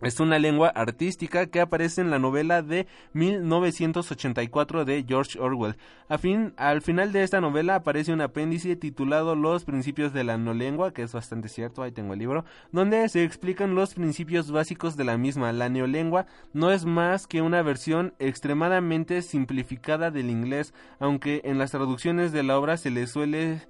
[0.00, 5.76] es una lengua artística que aparece en la novela de 1984 de George Orwell.
[6.08, 10.38] A fin, al final de esta novela aparece un apéndice titulado Los principios de la
[10.38, 14.50] no lengua, que es bastante cierto, ahí tengo el libro, donde se explican los principios
[14.50, 15.52] básicos de la misma.
[15.52, 21.72] La neolengua no es más que una versión extremadamente simplificada del inglés, aunque en las
[21.72, 23.62] traducciones de la obra se le suele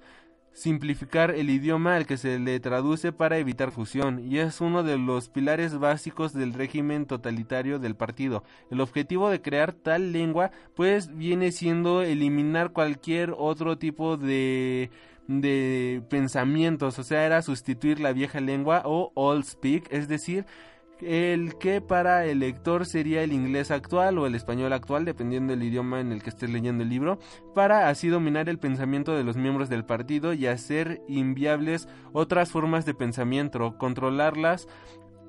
[0.53, 4.97] simplificar el idioma al que se le traduce para evitar fusión, y es uno de
[4.97, 8.43] los pilares básicos del régimen totalitario del partido.
[8.69, 14.89] El objetivo de crear tal lengua pues viene siendo eliminar cualquier otro tipo de
[15.29, 20.45] de pensamientos, o sea, era sustituir la vieja lengua o old speak, es decir,
[21.01, 25.63] el que para el lector sería el inglés actual o el español actual, dependiendo del
[25.63, 27.19] idioma en el que estés leyendo el libro,
[27.55, 32.85] para así dominar el pensamiento de los miembros del partido y hacer inviables otras formas
[32.85, 34.67] de pensamiento, controlarlas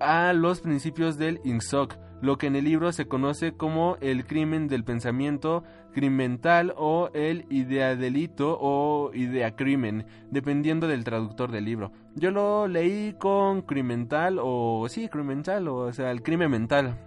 [0.01, 4.69] a los principios del INSOC, lo que en el libro se conoce como el crimen
[4.69, 11.93] del pensamiento crimental o el ideadelito o ideacrimen, dependiendo del traductor del libro.
[12.15, 16.99] Yo lo leí con crimental o sí, crimental o, sea, el crimen mental.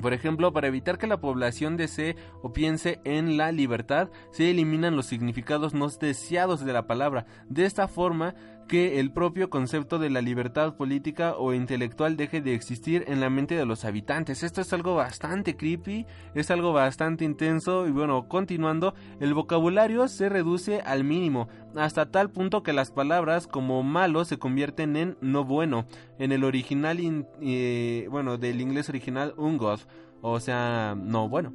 [0.00, 4.96] Por ejemplo, para evitar que la población desee o piense en la libertad, se eliminan
[4.96, 7.26] los significados no deseados de la palabra.
[7.48, 8.34] De esta forma,
[8.70, 13.28] que el propio concepto de la libertad política o intelectual deje de existir en la
[13.28, 14.44] mente de los habitantes.
[14.44, 16.06] Esto es algo bastante creepy,
[16.36, 22.30] es algo bastante intenso y bueno, continuando, el vocabulario se reduce al mínimo, hasta tal
[22.30, 25.86] punto que las palabras como malo se convierten en no bueno.
[26.20, 29.80] En el original, eh, bueno, del inglés original, god
[30.20, 31.52] o sea, no bueno.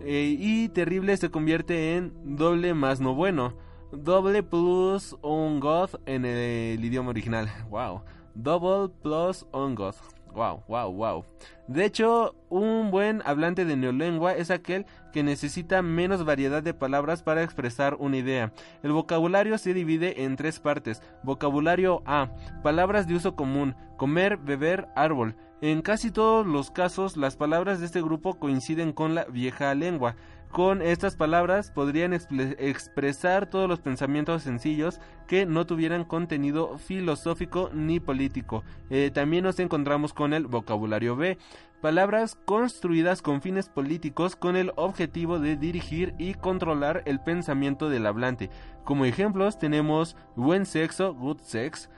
[0.00, 3.54] Eh, y terrible se convierte en doble más no bueno
[3.96, 7.48] doble plus un god en el idioma original.
[7.70, 8.02] Wow.
[8.34, 9.94] Double plus un god.
[10.34, 11.24] Wow, wow, wow.
[11.68, 17.22] De hecho, un buen hablante de neolengua es aquel que necesita menos variedad de palabras
[17.22, 18.52] para expresar una idea.
[18.82, 21.02] El vocabulario se divide en tres partes.
[21.22, 22.30] Vocabulario A.
[22.64, 23.76] Palabras de uso común.
[23.96, 25.36] Comer, beber, árbol.
[25.60, 30.16] En casi todos los casos, las palabras de este grupo coinciden con la vieja lengua.
[30.54, 37.98] Con estas palabras podrían expresar todos los pensamientos sencillos que no tuvieran contenido filosófico ni
[37.98, 38.62] político.
[38.88, 41.38] Eh, también nos encontramos con el vocabulario B,
[41.80, 48.06] palabras construidas con fines políticos con el objetivo de dirigir y controlar el pensamiento del
[48.06, 48.48] hablante.
[48.84, 51.90] Como ejemplos tenemos buen sexo, good sex,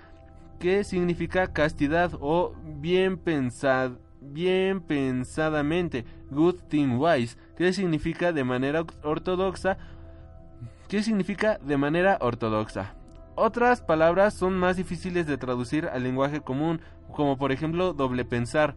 [0.58, 8.84] que significa castidad o bien pensado bien pensadamente, good thing wise, que significa de manera
[9.02, 9.78] ortodoxa,
[10.88, 12.94] ¿Qué significa de manera ortodoxa.
[13.34, 16.80] Otras palabras son más difíciles de traducir al lenguaje común,
[17.12, 18.76] como por ejemplo doble pensar,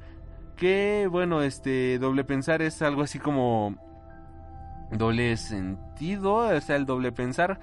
[0.56, 3.76] que bueno, este doble pensar es algo así como
[4.92, 7.60] doble sentido, o sea, el doble pensar.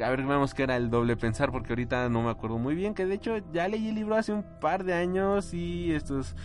[0.00, 2.94] A ver, vemos que era el doble pensar porque ahorita no me acuerdo muy bien,
[2.94, 6.36] que de hecho ya leí el libro hace un par de años y estos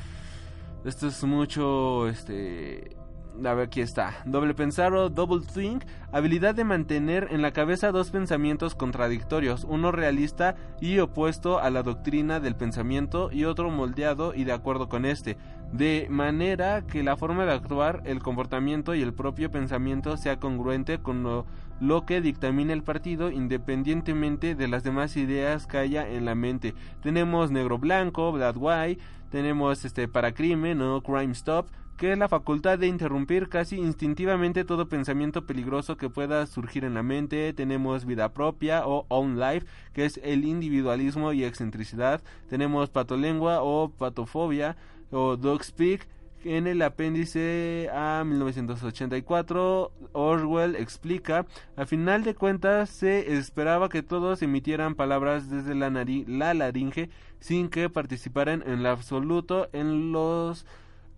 [0.86, 2.98] esto es mucho, este...
[3.44, 4.14] a ver, aquí está.
[4.26, 9.92] Doble pensar o double think, habilidad de mantener en la cabeza dos pensamientos contradictorios, uno
[9.92, 15.06] realista y opuesto a la doctrina del pensamiento y otro moldeado y de acuerdo con
[15.06, 15.38] este,
[15.72, 21.00] de manera que la forma de actuar, el comportamiento y el propio pensamiento sea congruente
[21.00, 21.46] con lo,
[21.80, 26.74] lo que dictamina el partido independientemente de las demás ideas que haya en la mente.
[27.02, 29.02] Tenemos negro blanco, black white,
[29.32, 31.68] tenemos este para crimen o crime stop,
[31.98, 36.96] que es la facultad de interrumpir casi instintivamente todo pensamiento peligroso que pueda surgir en
[36.96, 37.54] la mente.
[37.54, 42.22] Tenemos vida propia o own life, que es el individualismo y excentricidad.
[42.50, 44.76] Tenemos patolengua o patofobia
[45.12, 46.08] o dog speak.
[46.46, 51.46] En el apéndice a 1984, Orwell explica,
[51.78, 57.70] a final de cuentas se esperaba que todos emitieran palabras desde la, la laringe sin
[57.70, 60.66] que participaran en lo absoluto en los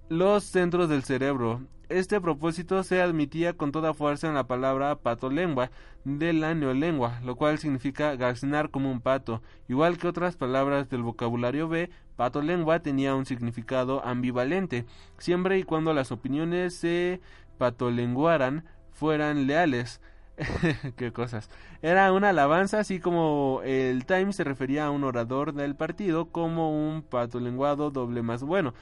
[0.10, 1.62] los centros del cerebro.
[1.90, 5.70] Este propósito se admitía con toda fuerza en la palabra patolengua
[6.04, 9.42] de la neolengua, lo cual significa gaznar como un pato.
[9.68, 14.86] Igual que otras palabras del vocabulario B, patolengua tenía un significado ambivalente,
[15.18, 17.22] siempre y cuando las opiniones se
[17.58, 20.02] patolenguaran fueran leales.
[20.98, 21.50] Qué cosas.
[21.82, 26.72] Era una alabanza, así como el Times se refería a un orador del partido como
[26.72, 28.74] un patolenguado doble más bueno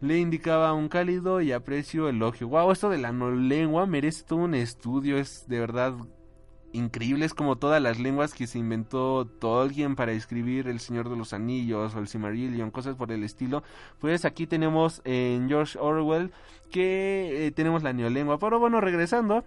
[0.00, 2.48] le indicaba un cálido y aprecio elogio.
[2.48, 5.94] Wow, esto de la no lengua merece todo un estudio, es de verdad
[6.72, 11.16] increíble, es como todas las lenguas que se inventó Tolkien para escribir El Señor de
[11.16, 13.62] los Anillos o El Silmarillion, cosas por el estilo.
[13.98, 16.32] Pues aquí tenemos en George Orwell
[16.70, 18.38] que eh, tenemos la neolengua.
[18.38, 19.44] Pero bueno, regresando,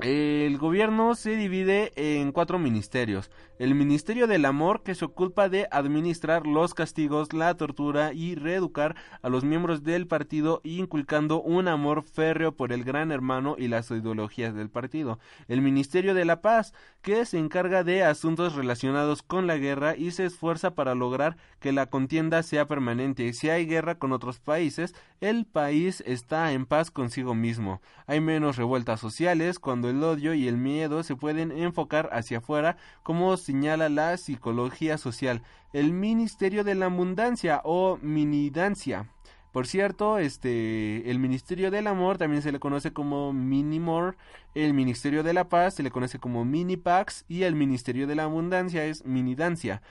[0.00, 3.30] el gobierno se divide en cuatro ministerios.
[3.60, 8.96] El Ministerio del Amor, que se ocupa de administrar los castigos, la tortura y reeducar
[9.20, 13.90] a los miembros del partido, inculcando un amor férreo por el gran hermano y las
[13.90, 15.18] ideologías del partido.
[15.46, 20.12] El Ministerio de la Paz, que se encarga de asuntos relacionados con la guerra y
[20.12, 23.30] se esfuerza para lograr que la contienda sea permanente.
[23.34, 27.82] Si hay guerra con otros países, el país está en paz consigo mismo.
[28.06, 32.78] Hay menos revueltas sociales cuando el odio y el miedo se pueden enfocar hacia afuera
[33.02, 35.42] como señala la psicología social.
[35.72, 39.08] El Ministerio de la Abundancia o Minidancia.
[39.50, 44.16] Por cierto, este, el Ministerio del Amor también se le conoce como Minimor,
[44.54, 48.22] el Ministerio de la Paz se le conoce como Minipax y el Ministerio de la
[48.24, 49.82] Abundancia es Minidancia.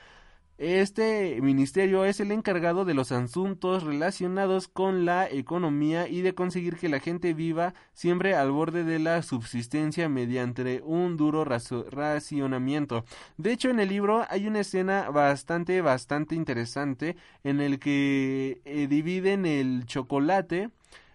[0.60, 6.76] Este ministerio es el encargado de los asuntos relacionados con la economía y de conseguir
[6.76, 13.06] que la gente viva siempre al borde de la subsistencia mediante un duro racionamiento.
[13.38, 18.88] De hecho, en el libro hay una escena bastante, bastante interesante en el que eh,
[18.88, 20.72] dividen el chocolate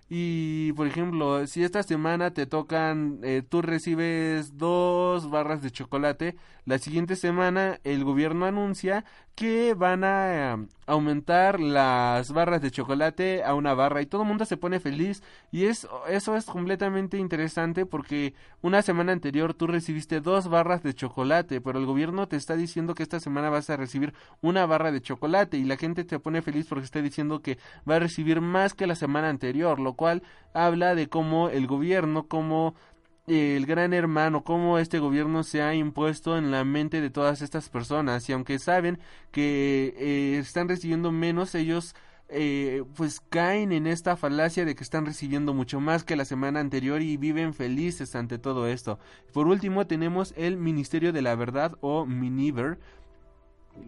[0.09, 6.37] y por ejemplo, si esta semana te tocan, eh, tú recibes dos barras de chocolate,
[6.67, 9.05] la siguiente semana el gobierno anuncia
[9.35, 14.29] que van a em, aumentar las barras de chocolate a una barra y todo el
[14.29, 15.23] mundo se pone feliz.
[15.51, 20.95] Y es, eso es completamente interesante porque una semana anterior tú recibiste dos barras de
[20.95, 24.93] chocolate pero el gobierno te está diciendo que esta semana vas a recibir una barra
[24.93, 27.59] de chocolate y la gente te pone feliz porque está diciendo que
[27.89, 30.23] va a recibir más que la semana anterior lo cual
[30.53, 32.75] habla de cómo el gobierno cómo
[33.27, 37.69] el gran hermano, cómo este gobierno se ha impuesto en la mente de todas estas
[37.71, 38.99] personas y aunque saben
[39.33, 41.95] que eh, están recibiendo menos, ellos
[42.29, 46.61] eh, pues caen en esta falacia de que están recibiendo mucho más que la semana
[46.61, 48.99] anterior y viven felices ante todo esto.
[49.33, 52.79] Por último tenemos el Ministerio de la Verdad o Miniver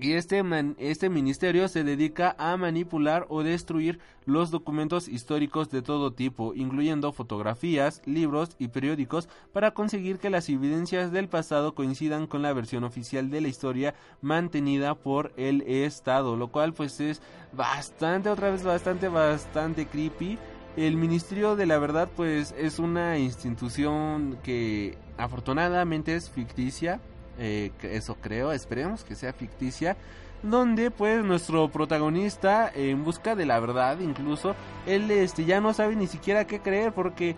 [0.00, 0.42] y este,
[0.78, 7.12] este ministerio se dedica a manipular o destruir los documentos históricos de todo tipo, incluyendo
[7.12, 12.84] fotografías, libros y periódicos, para conseguir que las evidencias del pasado coincidan con la versión
[12.84, 17.22] oficial de la historia mantenida por el Estado, lo cual pues es
[17.52, 20.38] bastante, otra vez bastante, bastante creepy.
[20.76, 27.00] El Ministerio de la Verdad pues es una institución que afortunadamente es ficticia,
[27.38, 29.96] eh, eso creo, esperemos que sea ficticia,
[30.42, 34.54] donde pues nuestro protagonista en busca de la verdad incluso,
[34.86, 37.36] él este, ya no sabe ni siquiera qué creer porque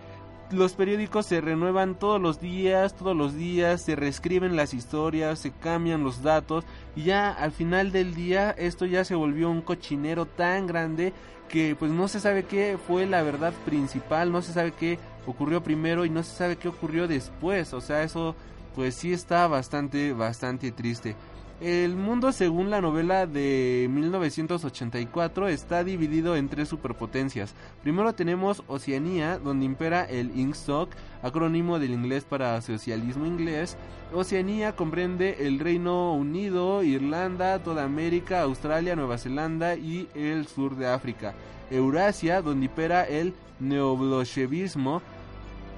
[0.51, 5.51] los periódicos se renuevan todos los días, todos los días, se reescriben las historias, se
[5.51, 6.64] cambian los datos
[6.96, 11.12] y ya al final del día esto ya se volvió un cochinero tan grande
[11.49, 15.62] que pues no se sabe qué fue la verdad principal, no se sabe qué ocurrió
[15.62, 18.34] primero y no se sabe qué ocurrió después, o sea, eso
[18.75, 21.16] pues sí está bastante, bastante triste.
[21.61, 27.53] El mundo, según la novela de 1984, está dividido en tres superpotencias.
[27.83, 30.91] Primero tenemos Oceanía, donde impera el INSOC,
[31.21, 33.77] acrónimo del inglés para socialismo inglés.
[34.14, 40.87] Oceanía comprende el Reino Unido, Irlanda, toda América, Australia, Nueva Zelanda y el sur de
[40.87, 41.35] África.
[41.73, 45.03] Eurasia, donde impera el neobolchevismo,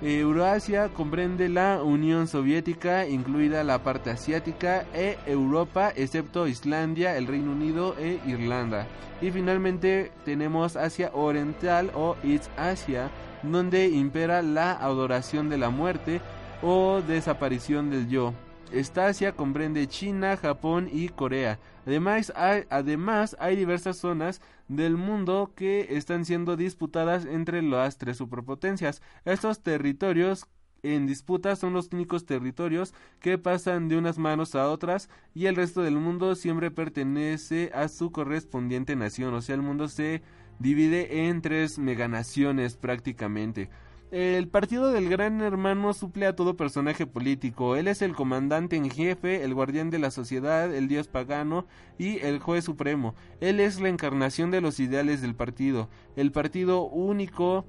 [0.02, 7.52] Eurasia comprende la Unión Soviética, incluida la parte asiática, e Europa, excepto Islandia, el Reino
[7.52, 8.86] Unido e Irlanda.
[9.20, 13.10] Y finalmente tenemos Asia Oriental o East Asia,
[13.42, 16.22] donde impera la adoración de la muerte
[16.62, 18.32] o desaparición del yo.
[18.72, 21.58] Esta Asia comprende China, Japón y Corea.
[21.86, 28.16] Además hay, además hay diversas zonas del mundo que están siendo disputadas entre las tres
[28.16, 29.02] superpotencias.
[29.24, 30.46] Estos territorios
[30.82, 35.56] en disputa son los únicos territorios que pasan de unas manos a otras y el
[35.56, 39.34] resto del mundo siempre pertenece a su correspondiente nación.
[39.34, 40.22] O sea, el mundo se
[40.58, 43.68] divide en tres meganaciones prácticamente.
[44.10, 47.76] El partido del Gran Hermano suple a todo personaje político.
[47.76, 52.18] Él es el comandante en jefe, el guardián de la sociedad, el dios pagano y
[52.18, 53.14] el juez supremo.
[53.40, 55.88] Él es la encarnación de los ideales del partido.
[56.16, 57.64] El partido único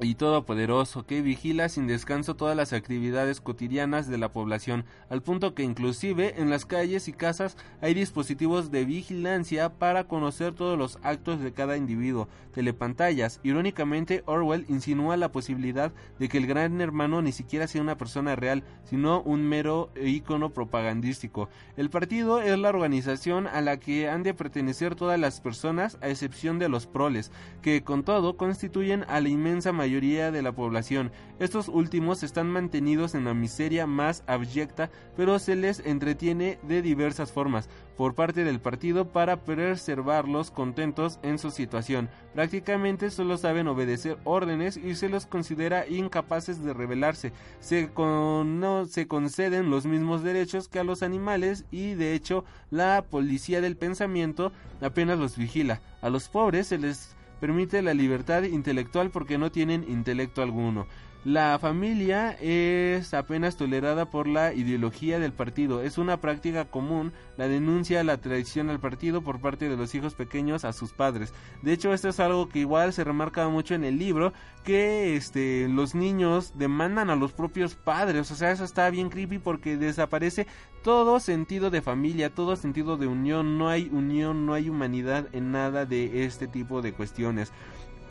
[0.00, 5.54] y todopoderoso que vigila sin descanso todas las actividades cotidianas de la población, al punto
[5.54, 10.98] que inclusive en las calles y casas hay dispositivos de vigilancia para conocer todos los
[11.02, 13.40] actos de cada individuo, telepantallas.
[13.42, 18.36] Irónicamente, Orwell insinúa la posibilidad de que el gran hermano ni siquiera sea una persona
[18.36, 21.48] real, sino un mero ícono propagandístico.
[21.76, 26.08] El partido es la organización a la que han de pertenecer todas las personas, a
[26.10, 27.32] excepción de los proles,
[27.62, 31.12] que con todo constituyen a la inmensa mayoría de la población.
[31.38, 37.32] Estos últimos están mantenidos en la miseria más abyecta, pero se les entretiene de diversas
[37.32, 42.10] formas por parte del partido para preservarlos contentos en su situación.
[42.34, 47.32] Prácticamente solo saben obedecer órdenes y se los considera incapaces de rebelarse.
[47.60, 53.04] Se, no, se conceden los mismos derechos que a los animales y de hecho la
[53.08, 55.80] policía del pensamiento apenas los vigila.
[56.02, 60.86] A los pobres se les permite la libertad intelectual porque no tienen intelecto alguno.
[61.26, 65.82] La familia es apenas tolerada por la ideología del partido.
[65.82, 70.14] Es una práctica común la denuncia la traición al partido por parte de los hijos
[70.14, 71.34] pequeños a sus padres.
[71.62, 75.66] De hecho, esto es algo que igual se remarca mucho en el libro, que este
[75.68, 78.30] los niños demandan a los propios padres.
[78.30, 80.46] O sea, eso está bien creepy porque desaparece
[80.84, 83.58] todo sentido de familia, todo sentido de unión.
[83.58, 87.50] No hay unión, no hay humanidad en nada de este tipo de cuestiones.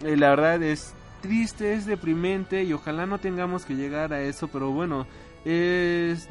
[0.01, 0.93] Eh, la verdad es
[1.25, 5.07] triste, es deprimente y ojalá no tengamos que llegar a eso, pero bueno,
[5.43, 6.27] es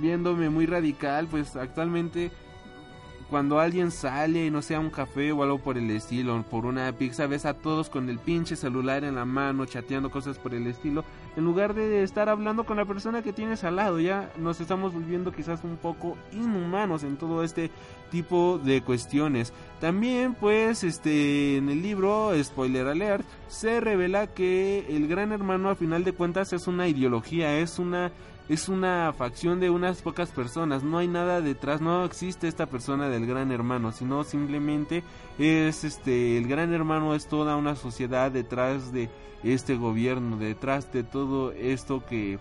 [0.00, 2.32] viéndome muy radical, pues actualmente
[3.30, 7.26] cuando alguien sale, no sea un café o algo por el estilo, por una pizza,
[7.26, 11.04] ves a todos con el pinche celular en la mano, chateando cosas por el estilo,
[11.36, 14.92] en lugar de estar hablando con la persona que tienes al lado, ya nos estamos
[14.92, 17.70] volviendo quizás un poco inhumanos en todo este
[18.10, 19.52] tipo de cuestiones.
[19.80, 25.74] También, pues, este, en el libro, spoiler alert, se revela que el gran hermano a
[25.74, 28.12] final de cuentas es una ideología, es una
[28.48, 33.08] es una facción de unas pocas personas, no hay nada detrás, no existe esta persona
[33.08, 35.02] del gran hermano, sino simplemente
[35.38, 39.10] es este el gran hermano es toda una sociedad detrás de
[39.42, 42.38] este gobierno, detrás de todo esto que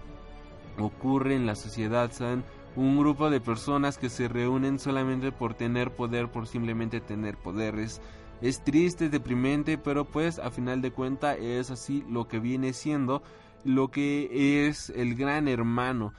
[0.77, 2.43] ocurre en la sociedad, son
[2.75, 8.01] un grupo de personas que se reúnen solamente por tener poder, por simplemente tener poderes.
[8.41, 12.73] Es triste, es deprimente, pero pues a final de cuenta es así lo que viene
[12.73, 13.23] siendo
[13.65, 16.13] lo que es el gran hermano.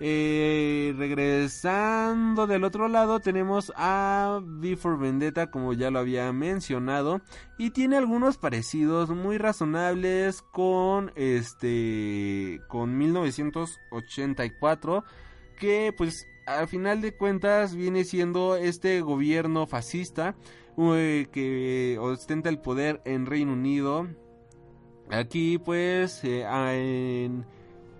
[0.00, 7.20] Eh, regresando del otro lado tenemos a Before Vendetta como ya lo había mencionado
[7.58, 15.04] y tiene algunos parecidos muy razonables con este con 1984
[15.54, 20.34] que pues al final de cuentas viene siendo este gobierno fascista
[20.76, 24.08] eh, que ostenta el poder en Reino Unido
[25.10, 27.44] Aquí pues eh, en,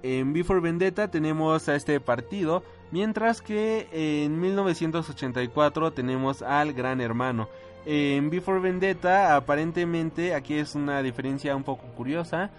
[0.02, 7.48] en Before Vendetta tenemos a este partido, mientras que en 1984 tenemos al Gran Hermano.
[7.86, 12.50] En Before Vendetta aparentemente aquí es una diferencia un poco curiosa.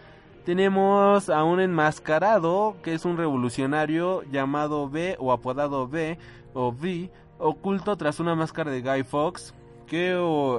[0.46, 6.20] Tenemos a un enmascarado que es un revolucionario llamado B o apodado B
[6.54, 9.56] o V, oculto tras una máscara de Guy Fawkes
[9.88, 10.12] que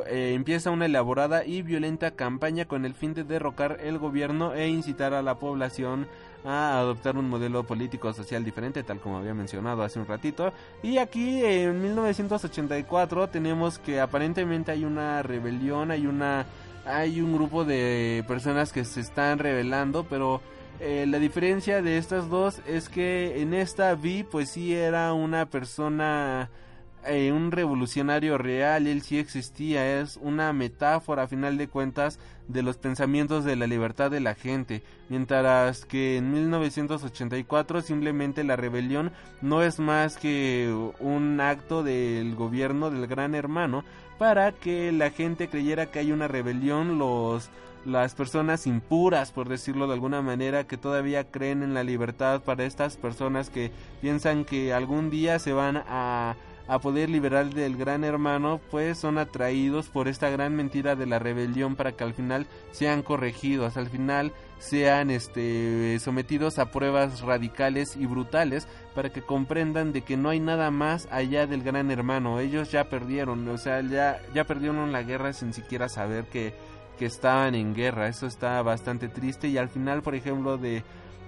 [0.09, 4.69] eh, empieza una elaborada y violenta campaña con el fin de derrocar el gobierno e
[4.69, 6.09] incitar a la población
[6.45, 10.53] a adoptar un modelo político social diferente, tal como había mencionado hace un ratito.
[10.83, 16.47] Y aquí en 1984 tenemos que aparentemente hay una rebelión, hay una
[16.87, 20.41] hay un grupo de personas que se están rebelando, pero
[20.81, 25.47] eh, la diferencia de estas dos es que en esta Vi pues sí era una
[25.47, 26.51] persona
[27.09, 32.19] eh, un revolucionario real, él sí existía, es una metáfora a final de cuentas
[32.49, 38.57] de los pensamientos de la libertad de la gente, mientras que en 1984 simplemente la
[38.57, 43.85] rebelión no es más que un acto del gobierno del gran hermano
[44.19, 47.51] para que la gente creyera que hay una rebelión, los
[47.85, 52.65] las personas impuras, por decirlo de alguna manera, que todavía creen en la libertad para
[52.65, 56.35] estas personas que piensan que algún día se van a
[56.69, 61.19] a poder liberar del gran hermano, pues son atraídos por esta gran mentira de la
[61.19, 67.97] rebelión para que al final sean corregidos, al final sean este sometidos a pruebas radicales
[67.97, 72.41] y brutales para que comprendan de que no hay nada más allá del gran hermano.
[72.41, 76.55] Ellos ya perdieron, o sea, ya ya perdieron la guerra sin siquiera saber que
[76.99, 78.09] que estaban en guerra.
[78.09, 80.83] Eso está bastante triste y al final, por ejemplo, de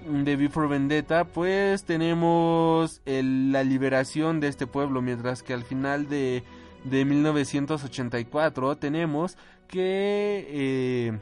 [0.06, 6.44] de Before Vendetta, pues tenemos la liberación de este pueblo, mientras que al final de,
[6.84, 11.18] de 1984 tenemos que eh,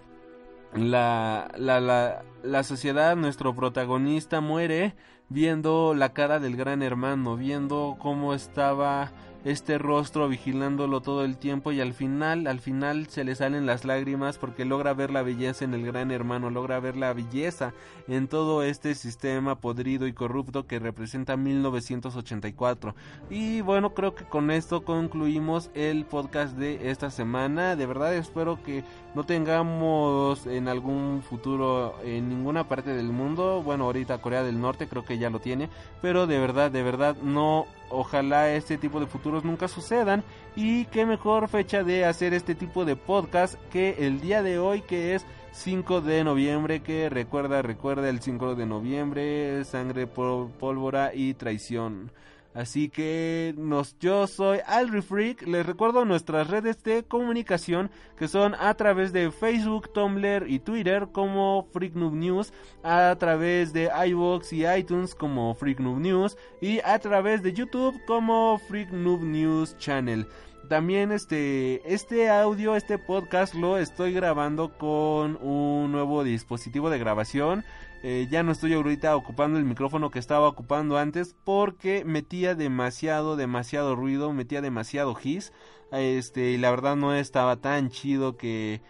[0.74, 4.94] la, la, la, la sociedad, nuestro protagonista muere
[5.28, 9.12] viendo la cara del gran hermano, viendo cómo estaba
[9.46, 13.84] este rostro vigilándolo todo el tiempo y al final, al final se le salen las
[13.84, 17.72] lágrimas porque logra ver la belleza en el gran hermano, logra ver la belleza
[18.08, 22.96] en todo este sistema podrido y corrupto que representa 1984.
[23.30, 27.76] Y bueno, creo que con esto concluimos el podcast de esta semana.
[27.76, 28.82] De verdad espero que
[29.14, 34.88] no tengamos en algún futuro en ninguna parte del mundo, bueno, ahorita Corea del Norte
[34.88, 35.68] creo que ya lo tiene,
[36.02, 40.24] pero de verdad, de verdad no ojalá este tipo de futuros nunca sucedan
[40.54, 44.82] y qué mejor fecha de hacer este tipo de podcast que el día de hoy
[44.82, 51.34] que es 5 de noviembre que recuerda recuerda el 5 de noviembre sangre pólvora y
[51.34, 52.10] traición
[52.56, 55.46] Así que nos, yo soy Alri Freak.
[55.46, 61.08] Les recuerdo nuestras redes de comunicación que son a través de Facebook, Tumblr y Twitter
[61.12, 66.98] como Freak News, a través de iVoox y iTunes como Freak Noob News y a
[66.98, 70.26] través de YouTube como Freak Noob News Channel.
[70.70, 77.64] También este, este audio, este podcast lo estoy grabando con un nuevo dispositivo de grabación.
[78.08, 83.34] Eh, ya no estoy ahorita ocupando el micrófono que estaba ocupando antes porque metía demasiado,
[83.34, 85.52] demasiado ruido, metía demasiado hiss.
[85.90, 88.80] Este, y la verdad no estaba tan chido que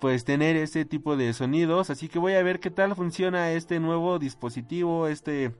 [0.00, 1.90] pues tener ese tipo de sonidos.
[1.90, 5.52] Así que voy a ver qué tal funciona este nuevo dispositivo, este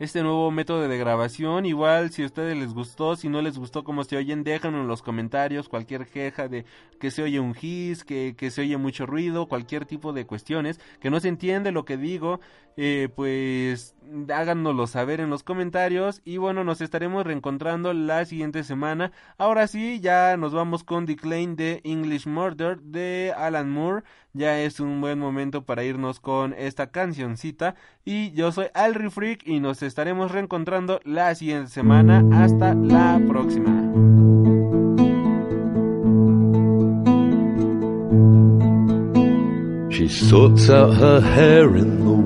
[0.00, 1.66] este nuevo método de grabación.
[1.66, 4.88] Igual si a ustedes les gustó, si no les gustó cómo se oyen, déjenlo en
[4.88, 6.64] los comentarios cualquier queja de
[6.98, 10.80] que se oye un hiss, que, que se oye mucho ruido, cualquier tipo de cuestiones,
[11.00, 12.40] que no se entiende lo que digo,
[12.76, 13.94] eh, pues
[14.32, 19.12] háganoslo saber en los comentarios y bueno, nos estaremos reencontrando la siguiente semana.
[19.38, 24.04] Ahora sí, ya nos vamos con Decline de English Murder de Alan Moore.
[24.32, 27.74] Ya es un buen momento para irnos con esta cancioncita.
[28.04, 32.24] Y yo soy Alri Freak y nos estaremos reencontrando la siguiente semana.
[32.32, 33.70] Hasta la próxima.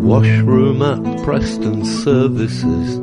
[0.05, 2.99] Washroom at Preston Services.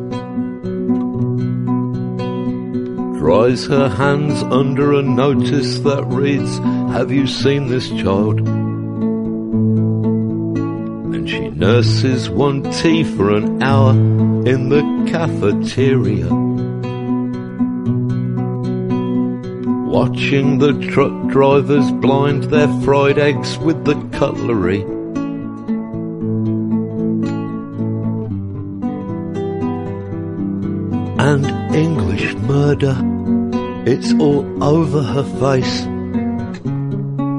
[3.17, 6.59] Dries her hands under a notice that reads,
[6.93, 8.41] Have you seen this child?
[11.15, 16.29] And she nurses one tea for an hour in the cafeteria.
[19.89, 25.00] Watching the truck drivers blind their fried eggs with the cutlery.
[31.23, 31.45] And
[31.75, 32.97] English murder,
[33.85, 35.81] it's all over her face.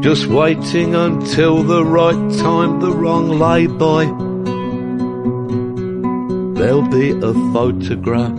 [0.04, 4.04] Just waiting until the right time, the wrong lay-by.
[6.54, 8.38] There'll be a photograph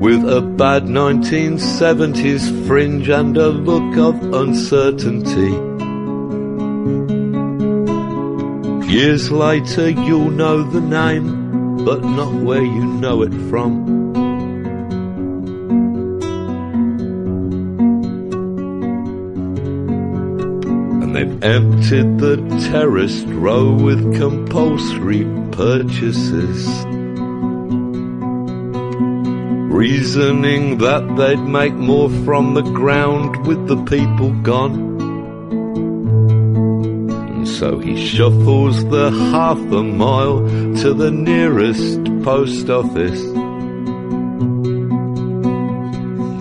[0.00, 5.52] with a bad 1970s fringe and a look of uncertainty.
[8.88, 11.41] Years later you'll know the name,
[11.84, 14.12] but not where you know it from.
[21.02, 22.36] And they've emptied the
[22.70, 26.68] terraced row with compulsory purchases.
[29.72, 34.81] Reasoning that they'd make more from the ground with the people gone.
[37.62, 40.40] So he shuffles the half a mile
[40.82, 43.22] to the nearest post office.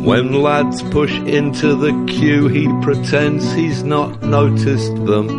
[0.04, 5.30] When lads push into the queue, he pretends he's not noticed them.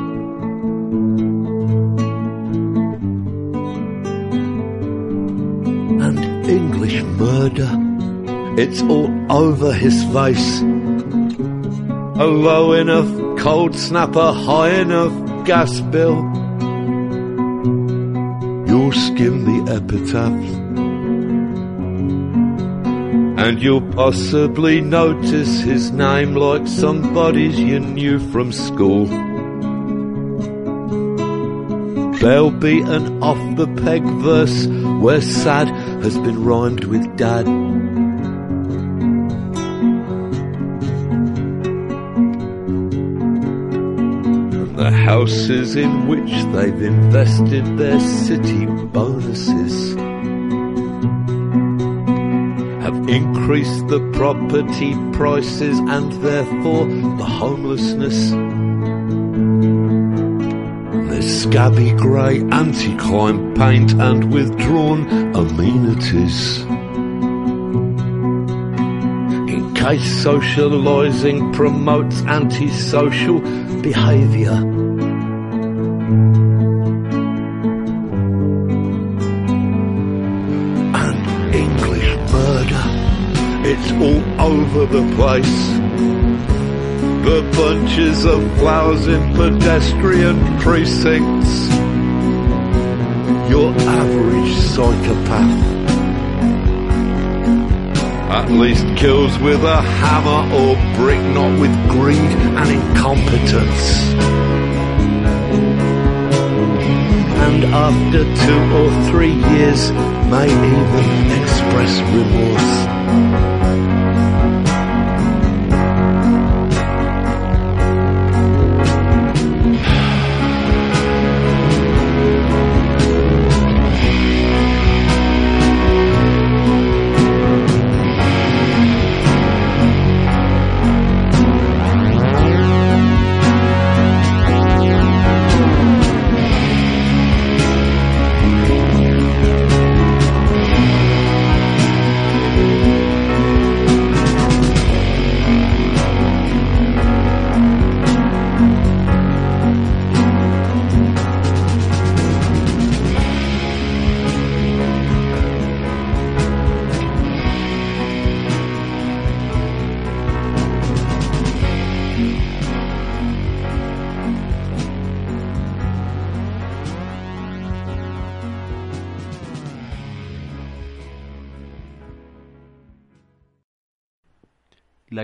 [6.01, 7.72] And English murder,
[8.57, 10.61] it's all over his face.
[10.61, 13.11] A low enough
[13.41, 16.16] cold snapper, high enough gas bill.
[18.66, 20.62] You'll skim the epitaph.
[23.43, 29.07] and you'll possibly notice his name like somebody's you knew from school.
[32.20, 34.68] There'll be an off the peg verse
[35.01, 35.66] where sad
[36.05, 37.62] has been rhymed with dad.
[45.23, 49.95] Houses in which they've invested their city bonuses
[52.83, 56.87] have increased the property prices and therefore
[57.18, 58.31] the homelessness.
[61.09, 65.07] There's scabby grey anti-crime paint and withdrawn
[65.37, 66.62] amenities.
[69.55, 73.39] In case socialising promotes antisocial
[73.83, 74.72] behaviour.
[84.75, 85.68] Over the place.
[87.25, 91.68] The bunches of flowers in pedestrian precincts.
[93.51, 95.73] Your average psychopath.
[98.31, 104.14] At least kills with a hammer or brick, not with greed and incompetence.
[107.45, 109.93] And after two or three years,
[110.31, 113.02] may even express remorse.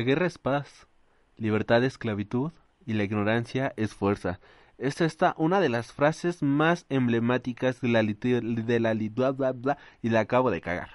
[0.08, 0.88] Guerra es paz,
[1.36, 2.52] libertad es esclavitud
[2.86, 4.40] y la ignorancia es fuerza.
[4.78, 8.94] Es esta una de las frases más emblemáticas de la, de la
[10.00, 10.88] y la acabo de cagar.